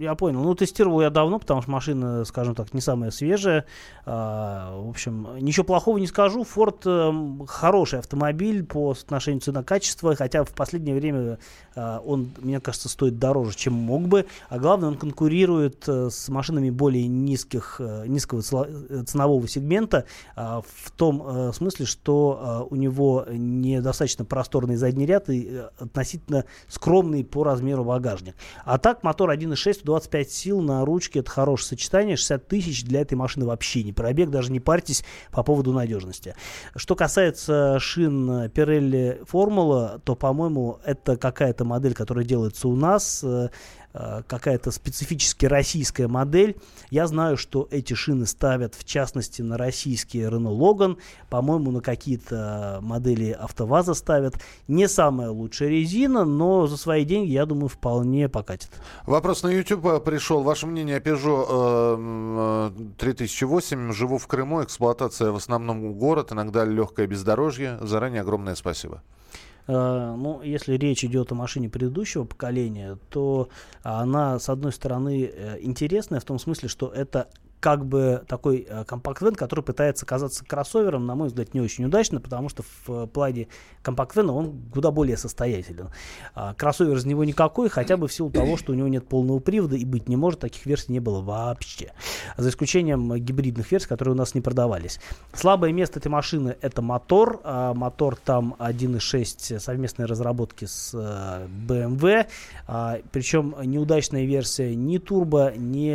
я 0.00 0.14
понял. 0.16 0.42
Ну, 0.42 0.54
тестировал 0.56 1.00
я 1.00 1.10
давно, 1.10 1.38
потому 1.38 1.62
что 1.62 1.70
машина, 1.70 2.24
скажем 2.24 2.56
так, 2.56 2.74
не 2.74 2.80
самая 2.80 3.12
свежая. 3.12 3.64
А, 4.04 4.76
в 4.76 4.88
общем, 4.88 5.28
ничего 5.40 5.64
плохого 5.64 5.98
не 5.98 6.08
скажу. 6.08 6.42
Ford 6.42 6.80
эм, 6.84 7.46
хороший 7.46 8.00
автомобиль 8.00 8.64
по 8.64 8.92
соотношению 8.94 9.40
цена-качество, 9.40 10.16
хотя 10.16 10.42
в 10.42 10.50
последнее 10.50 10.96
время 10.96 11.38
а, 11.76 12.00
он, 12.04 12.30
мне 12.38 12.58
кажется, 12.60 12.88
стоит 12.88 13.20
дороже, 13.20 13.56
чем 13.56 13.74
мог 13.74 14.02
бы. 14.02 14.26
А 14.48 14.58
главное, 14.58 14.88
он 14.88 14.96
конкурирует 14.96 15.88
э, 15.88 16.08
с 16.10 16.28
машинами 16.28 16.70
более 16.70 17.06
низких, 17.06 17.76
э, 17.78 18.06
низкого 18.08 18.42
э, 18.66 19.04
ценового 19.06 19.46
сегмента 19.46 20.06
а, 20.34 20.62
в 20.66 20.90
том 20.90 21.52
смысле, 21.52 21.86
что 21.86 22.66
у 22.70 22.76
него 22.76 23.26
недостаточно 23.30 24.24
просторный 24.24 24.76
задний 24.76 25.06
ряд 25.06 25.28
и 25.28 25.62
относительно 25.78 26.44
скромный 26.68 27.24
по 27.24 27.44
размеру 27.44 27.84
багажник. 27.84 28.34
А 28.64 28.78
так 28.78 29.03
мотор 29.04 29.30
1.6, 29.30 29.72
125 29.74 30.30
сил 30.30 30.60
на 30.60 30.84
ручке, 30.84 31.20
это 31.20 31.30
хорошее 31.30 31.68
сочетание, 31.68 32.16
60 32.16 32.48
тысяч 32.48 32.84
для 32.84 33.02
этой 33.02 33.14
машины 33.14 33.46
вообще 33.46 33.84
не 33.84 33.92
пробег, 33.92 34.30
даже 34.30 34.50
не 34.50 34.60
парьтесь 34.60 35.04
по 35.30 35.42
поводу 35.42 35.72
надежности. 35.72 36.34
Что 36.74 36.96
касается 36.96 37.78
шин 37.78 38.46
Pirelli 38.46 39.24
Формула, 39.26 40.00
то, 40.04 40.16
по-моему, 40.16 40.80
это 40.84 41.16
какая-то 41.16 41.64
модель, 41.64 41.94
которая 41.94 42.24
делается 42.24 42.66
у 42.66 42.74
нас, 42.74 43.22
э, 43.22 43.50
какая-то 43.94 44.70
специфически 44.70 45.46
российская 45.46 46.08
модель. 46.08 46.56
Я 46.90 47.06
знаю, 47.06 47.36
что 47.36 47.68
эти 47.70 47.94
шины 47.94 48.26
ставят, 48.26 48.74
в 48.74 48.84
частности, 48.84 49.40
на 49.42 49.56
российские 49.56 50.28
Renault 50.28 50.58
Logan, 50.58 50.98
по-моему, 51.30 51.70
на 51.70 51.80
какие-то 51.80 52.80
модели 52.82 53.30
АвтоВАЗа 53.30 53.94
ставят. 53.94 54.34
Не 54.68 54.88
самая 54.88 55.30
лучшая 55.30 55.68
резина, 55.68 56.24
но 56.24 56.66
за 56.66 56.76
свои 56.76 57.04
деньги, 57.04 57.30
я 57.30 57.46
думаю, 57.46 57.68
вполне 57.68 58.28
покатит. 58.28 58.70
Вопрос 59.06 59.42
на 59.42 59.48
YouTube 59.48 59.86
э, 59.86 60.00
пришел. 60.00 60.42
Ваше 60.42 60.66
мнение 60.66 60.96
о 60.96 61.00
Peugeot 61.00 61.46
э, 61.48 61.94
м, 61.94 62.36
э, 62.38 62.94
3008. 62.98 63.92
Живу 63.92 64.18
в 64.18 64.26
Крыму. 64.26 64.62
Эксплуатация 64.62 65.30
в 65.30 65.36
основном 65.36 65.94
город, 65.94 66.32
иногда 66.32 66.64
легкое 66.64 67.06
бездорожье. 67.06 67.78
Заранее 67.80 68.22
огромное 68.22 68.54
спасибо. 68.54 68.96
Э, 68.96 69.24
Ну, 69.66 70.42
если 70.42 70.74
речь 70.74 71.04
идет 71.04 71.32
о 71.32 71.34
машине 71.34 71.68
предыдущего 71.68 72.24
поколения, 72.24 72.98
то 73.08 73.48
она, 73.82 74.38
с 74.38 74.48
одной 74.48 74.72
стороны, 74.72 75.24
э, 75.24 75.58
интересная 75.62 76.20
в 76.20 76.24
том 76.24 76.38
смысле, 76.38 76.68
что 76.68 76.88
это 76.88 77.28
как 77.64 77.86
бы 77.86 78.22
такой 78.28 78.66
э, 78.68 78.84
компакт-вен, 78.84 79.34
который 79.34 79.62
пытается 79.64 80.04
казаться 80.04 80.44
кроссовером, 80.44 81.06
на 81.06 81.14
мой 81.14 81.28
взгляд, 81.28 81.54
не 81.54 81.62
очень 81.62 81.86
удачно, 81.86 82.20
потому 82.20 82.50
что 82.50 82.62
в 82.62 82.90
э, 82.90 83.06
плане 83.06 83.48
компакт-вена 83.80 84.34
он 84.34 84.60
куда 84.70 84.90
более 84.90 85.16
состоятелен. 85.16 85.88
А 86.34 86.52
кроссовер 86.52 86.94
из 86.94 87.06
него 87.06 87.24
никакой, 87.24 87.70
хотя 87.70 87.96
бы 87.96 88.06
в 88.06 88.12
силу 88.12 88.30
того, 88.30 88.58
что 88.58 88.72
у 88.72 88.74
него 88.74 88.88
нет 88.88 89.08
полного 89.08 89.38
привода 89.38 89.76
и 89.76 89.86
быть 89.86 90.10
не 90.10 90.16
может, 90.16 90.40
таких 90.40 90.66
версий 90.66 90.92
не 90.92 91.00
было 91.00 91.22
вообще. 91.22 91.92
За 92.36 92.50
исключением 92.50 93.14
э, 93.14 93.18
гибридных 93.18 93.72
версий, 93.72 93.88
которые 93.88 94.12
у 94.12 94.18
нас 94.18 94.34
не 94.34 94.42
продавались. 94.42 95.00
Слабое 95.32 95.72
место 95.72 96.00
этой 96.00 96.08
машины 96.08 96.58
это 96.60 96.82
мотор. 96.82 97.40
А 97.44 97.72
мотор 97.72 98.16
там 98.16 98.56
1.6 98.58 99.58
совместной 99.58 100.04
разработки 100.04 100.66
с 100.66 100.94
BMW. 100.94 102.26
А, 102.66 102.98
причем 103.10 103.54
неудачная 103.62 104.26
версия 104.26 104.74
ни 104.74 104.98
турбо, 104.98 105.54
ни 105.56 105.94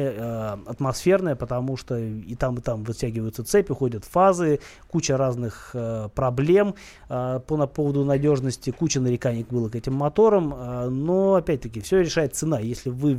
атмосферная, 0.67 1.35
потому 1.35 1.58
что 1.77 1.97
и 1.97 2.35
там, 2.35 2.57
и 2.57 2.61
там 2.61 2.83
вытягиваются 2.83 3.43
цепи, 3.43 3.73
ходят 3.73 4.05
фазы, 4.05 4.59
куча 4.87 5.17
разных 5.17 5.71
э, 5.73 6.09
проблем 6.13 6.75
э, 7.09 7.39
по 7.45 7.57
на 7.57 7.67
поводу 7.67 8.05
надежности, 8.05 8.71
куча 8.71 8.99
нареканий 8.99 9.45
было 9.49 9.69
к 9.69 9.75
этим 9.75 9.93
моторам, 9.93 10.53
э, 10.53 10.89
но 10.89 11.35
опять-таки 11.35 11.81
все 11.81 12.01
решает 12.01 12.35
цена. 12.35 12.59
Если 12.59 12.89
вы 12.89 13.17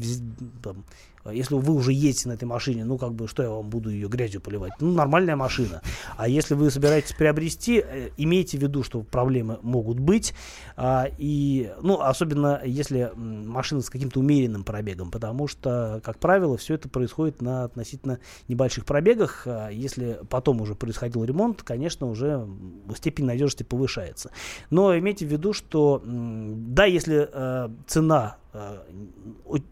там, 0.63 0.85
если 1.27 1.55
вы 1.55 1.75
уже 1.75 1.93
едете 1.93 2.29
на 2.29 2.33
этой 2.33 2.45
машине, 2.45 2.85
ну, 2.85 2.97
как 2.97 3.13
бы, 3.13 3.29
что 3.29 3.43
я 3.43 3.51
вам 3.51 3.69
буду 3.69 3.91
ее 3.91 4.09
грязью 4.09 4.41
поливать? 4.41 4.73
Ну, 4.81 4.93
нормальная 4.93 5.37
машина. 5.37 5.83
А 6.17 6.29
если 6.29 6.55
вы 6.55 6.71
собираетесь 6.71 7.13
приобрести, 7.13 7.85
э, 7.87 8.11
имейте 8.17 8.57
в 8.57 8.63
виду, 8.63 8.83
что 8.83 9.03
проблемы 9.03 9.59
могут 9.63 10.01
быть. 10.01 10.35
А, 10.77 11.07
и, 11.19 11.73
ну, 11.83 12.01
особенно 12.01 12.63
если 12.65 13.13
машина 13.15 13.83
с 13.83 13.91
каким-то 13.91 14.21
умеренным 14.21 14.65
пробегом, 14.65 15.11
потому 15.11 15.47
что, 15.47 16.01
как 16.05 16.19
правило, 16.19 16.57
все 16.57 16.75
это 16.75 16.89
происходит 16.89 17.43
на 17.43 17.65
относительно 17.65 18.19
небольших 18.49 18.87
пробегах. 18.87 19.43
А 19.47 19.69
если 19.69 20.21
потом 20.31 20.63
уже 20.63 20.75
происходил 20.75 21.25
ремонт, 21.25 21.63
конечно, 21.63 22.07
уже 22.07 22.49
степень 22.97 23.27
надежности 23.27 23.63
повышается. 23.63 24.31
Но 24.71 24.97
имейте 24.99 25.27
в 25.27 25.29
виду, 25.31 25.53
что, 25.53 26.03
да, 26.05 26.87
если 26.87 27.29
э, 27.31 27.69
цена 27.87 28.37
э, 28.53 28.79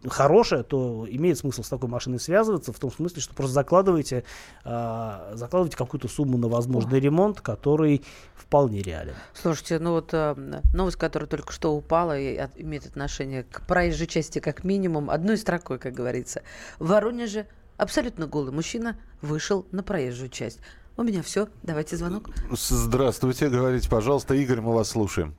хорошая, 0.07 0.63
то 0.63 1.05
имеет 1.09 1.37
смысл 1.37 1.63
с 1.63 1.69
такой 1.69 1.89
машиной 1.89 2.19
связываться, 2.19 2.73
в 2.73 2.79
том 2.79 2.91
смысле, 2.91 3.21
что 3.21 3.33
просто 3.33 3.53
закладываете, 3.53 4.23
э, 4.65 5.31
закладываете 5.35 5.77
какую-то 5.77 6.07
сумму 6.07 6.37
на 6.37 6.47
возможный 6.47 6.99
ремонт, 6.99 7.41
который 7.41 8.03
вполне 8.35 8.81
реален. 8.81 9.13
Слушайте, 9.33 9.79
ну 9.79 9.91
вот 9.91 10.09
э, 10.13 10.61
новость, 10.73 10.97
которая 10.97 11.27
только 11.27 11.51
что 11.53 11.75
упала 11.75 12.17
и 12.19 12.35
от- 12.35 12.59
имеет 12.59 12.85
отношение 12.85 13.43
к 13.43 13.61
проезжей 13.67 14.07
части 14.07 14.39
как 14.39 14.63
минимум, 14.63 15.09
одной 15.09 15.37
строкой, 15.37 15.77
как 15.79 15.93
говорится. 15.93 16.41
В 16.79 16.87
Воронеже 16.87 17.47
абсолютно 17.77 18.27
голый 18.27 18.51
мужчина 18.51 18.97
вышел 19.21 19.65
на 19.71 19.83
проезжую 19.83 20.29
часть. 20.29 20.59
У 20.97 21.03
меня 21.03 21.23
все. 21.23 21.47
Давайте 21.63 21.95
звонок. 21.95 22.29
Здравствуйте, 22.51 23.47
говорите, 23.49 23.89
пожалуйста. 23.89 24.33
Игорь, 24.33 24.59
мы 24.59 24.73
вас 24.73 24.89
слушаем. 24.89 25.33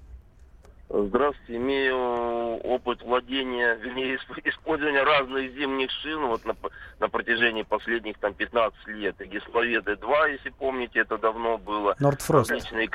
Здравствуйте, 0.92 1.56
имею 1.56 1.96
опыт 2.64 3.00
владения, 3.02 3.76
вернее, 3.76 4.16
исп- 4.16 4.40
использования 4.44 5.04
разных 5.04 5.52
зимних 5.52 5.88
шин 6.02 6.26
вот 6.26 6.44
на, 6.44 6.56
на 6.98 7.08
протяжении 7.08 7.62
последних 7.62 8.18
там 8.18 8.34
15 8.34 8.88
лет. 8.88 9.20
И 9.20 9.26
Гесповеды 9.26 9.94
2, 9.94 10.26
если 10.28 10.50
помните, 10.50 10.98
это 10.98 11.16
давно 11.16 11.58
было. 11.58 11.94
Нордфрост. 12.00 12.50
Различные 12.50 12.88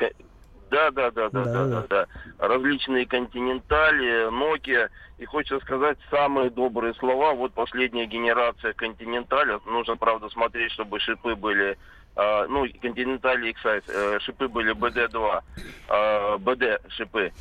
да, 0.70 0.90
да, 0.90 1.10
да, 1.10 1.30
Да, 1.30 1.44
да, 1.44 1.52
да. 1.52 1.64
да, 1.64 1.86
да. 1.88 2.06
Различные 2.48 3.06
континентали, 3.06 4.28
Nokia. 4.30 4.90
И 5.16 5.24
хочется 5.24 5.60
сказать 5.60 5.96
самые 6.10 6.50
добрые 6.50 6.92
слова. 6.94 7.32
Вот 7.32 7.54
последняя 7.54 8.04
генерация 8.06 8.74
континенталя. 8.74 9.60
Нужно, 9.64 9.96
правда, 9.96 10.28
смотреть, 10.28 10.72
чтобы 10.72 11.00
шипы 11.00 11.34
были 11.34 11.78
а, 12.16 12.46
ну, 12.48 12.66
континентали 12.80 13.52
Excite, 13.52 13.84
э, 13.88 14.18
шипы 14.20 14.48
были 14.48 14.74
BD2, 14.74 15.42
а, 15.88 16.38
BD 16.38 16.80
шипы. 16.88 17.32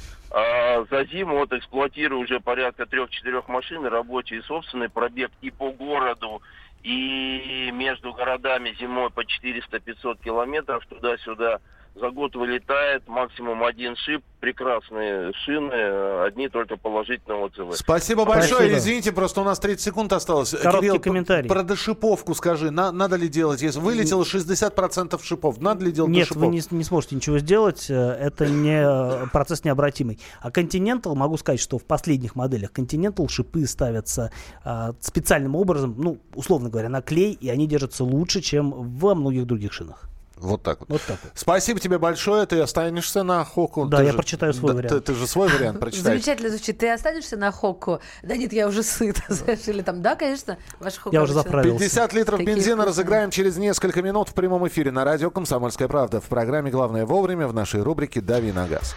За 0.91 1.05
зиму 1.05 1.37
вот 1.37 1.53
эксплуатирую 1.53 2.19
уже 2.19 2.41
порядка 2.41 2.85
трех-четырех 2.85 3.47
машин, 3.47 3.85
рабочий 3.85 4.39
и 4.39 4.41
собственный 4.41 4.89
пробег 4.89 5.31
и 5.41 5.49
по 5.49 5.71
городу, 5.71 6.41
и 6.83 7.71
между 7.71 8.11
городами 8.11 8.75
зимой 8.77 9.11
по 9.11 9.21
400-500 9.21 10.21
километров 10.21 10.85
туда-сюда. 10.87 11.59
За 11.95 12.09
год 12.09 12.35
вылетает, 12.35 13.07
максимум 13.07 13.63
один 13.63 13.95
шип, 13.95 14.21
прекрасные 14.41 15.31
шины, 15.45 16.25
одни 16.25 16.49
только 16.49 16.75
положительные 16.77 17.39
отзывы. 17.39 17.73
Спасибо 17.73 18.25
большое. 18.25 18.55
Спасибо. 18.55 18.77
Извините, 18.77 19.11
просто 19.11 19.41
у 19.41 19.43
нас 19.43 19.59
30 19.59 19.81
секунд 19.81 20.13
осталось. 20.13 20.51
Короткий 20.51 20.87
Кирилл, 20.87 20.99
комментарий. 20.99 21.47
Про 21.47 21.63
дошиповку 21.63 22.35
скажи. 22.35 22.69
На, 22.69 22.91
надо 22.91 23.15
ли 23.15 23.29
делать? 23.29 23.61
Если 23.61 23.79
вылетело 23.79 24.23
60% 24.23 25.23
шипов, 25.23 25.61
надо 25.61 25.85
ли 25.85 25.91
делать 25.91 26.11
Нет, 26.11 26.27
дошипов? 26.27 26.43
вы 26.43 26.47
не, 26.47 26.61
не 26.69 26.83
сможете 26.83 27.15
ничего 27.15 27.39
сделать. 27.39 27.89
Э, 27.89 28.11
это 28.11 28.47
не 28.47 28.83
э, 28.83 29.27
процесс 29.31 29.63
необратимый. 29.63 30.19
А 30.41 30.49
Continental, 30.49 31.15
могу 31.15 31.37
сказать, 31.37 31.61
что 31.61 31.77
в 31.77 31.85
последних 31.85 32.35
моделях 32.35 32.71
Continental 32.71 33.27
шипы 33.29 33.65
ставятся 33.65 34.31
а, 34.63 34.93
специальным 34.99 35.55
образом, 35.55 35.95
ну, 35.97 36.19
условно 36.33 36.69
говоря, 36.69 36.89
на 36.89 37.01
клей, 37.01 37.33
и 37.33 37.49
они 37.49 37.67
держатся 37.67 38.03
лучше, 38.03 38.41
чем 38.41 38.71
во 38.71 39.15
многих 39.15 39.45
других 39.45 39.71
шинах. 39.71 40.09
Вот 40.37 40.63
так 40.63 40.81
вот. 40.81 40.89
Вот 40.89 41.01
так 41.01 41.17
вот. 41.23 41.31
Спасибо 41.33 41.79
тебе 41.79 41.97
большое. 41.97 42.45
Ты 42.45 42.59
останешься 42.59 43.23
на 43.23 43.43
Хоку. 43.45 43.85
Да, 43.85 43.97
ты 43.97 44.03
я 44.03 44.11
же, 44.11 44.17
прочитаю 44.17 44.53
свой 44.53 44.71
да, 44.71 44.77
вариант. 44.77 45.05
Ты, 45.05 45.13
ты 45.13 45.17
же 45.17 45.27
свой 45.27 45.47
вариант 45.47 45.79
прочитаешь. 45.79 46.21
Замечательно 46.21 46.49
звучит. 46.49 46.77
Ты 46.77 46.91
останешься 46.91 47.37
на 47.37 47.51
Хоку? 47.51 47.99
Да 48.21 48.35
нет, 48.35 48.51
я 48.51 48.67
уже 48.67 48.83
сыт. 48.83 49.17
Или 49.67 49.81
там, 49.81 50.01
да, 50.01 50.15
конечно, 50.15 50.57
ваш 50.79 50.97
Хоку. 50.97 51.15
Я 51.15 51.23
уже 51.23 51.33
заправился. 51.33 51.79
50 51.79 52.13
литров 52.13 52.39
Такие 52.39 52.55
бензина 52.55 52.75
вкусные. 52.75 52.89
разыграем 52.89 53.31
через 53.31 53.57
несколько 53.57 54.01
минут 54.01 54.29
в 54.29 54.33
прямом 54.33 54.67
эфире 54.67 54.91
на 54.91 55.05
радио 55.05 55.31
«Комсомольская 55.31 55.87
правда». 55.87 56.19
В 56.19 56.25
программе 56.25 56.69
«Главное 56.69 57.05
вовремя» 57.05 57.47
в 57.47 57.53
нашей 57.53 57.81
рубрике 57.81 58.19
«Дави 58.21 58.51
на 58.51 58.67
газ». 58.67 58.95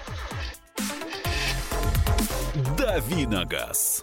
«Дави 2.76 3.26
на 3.26 3.44
газ». 3.44 4.02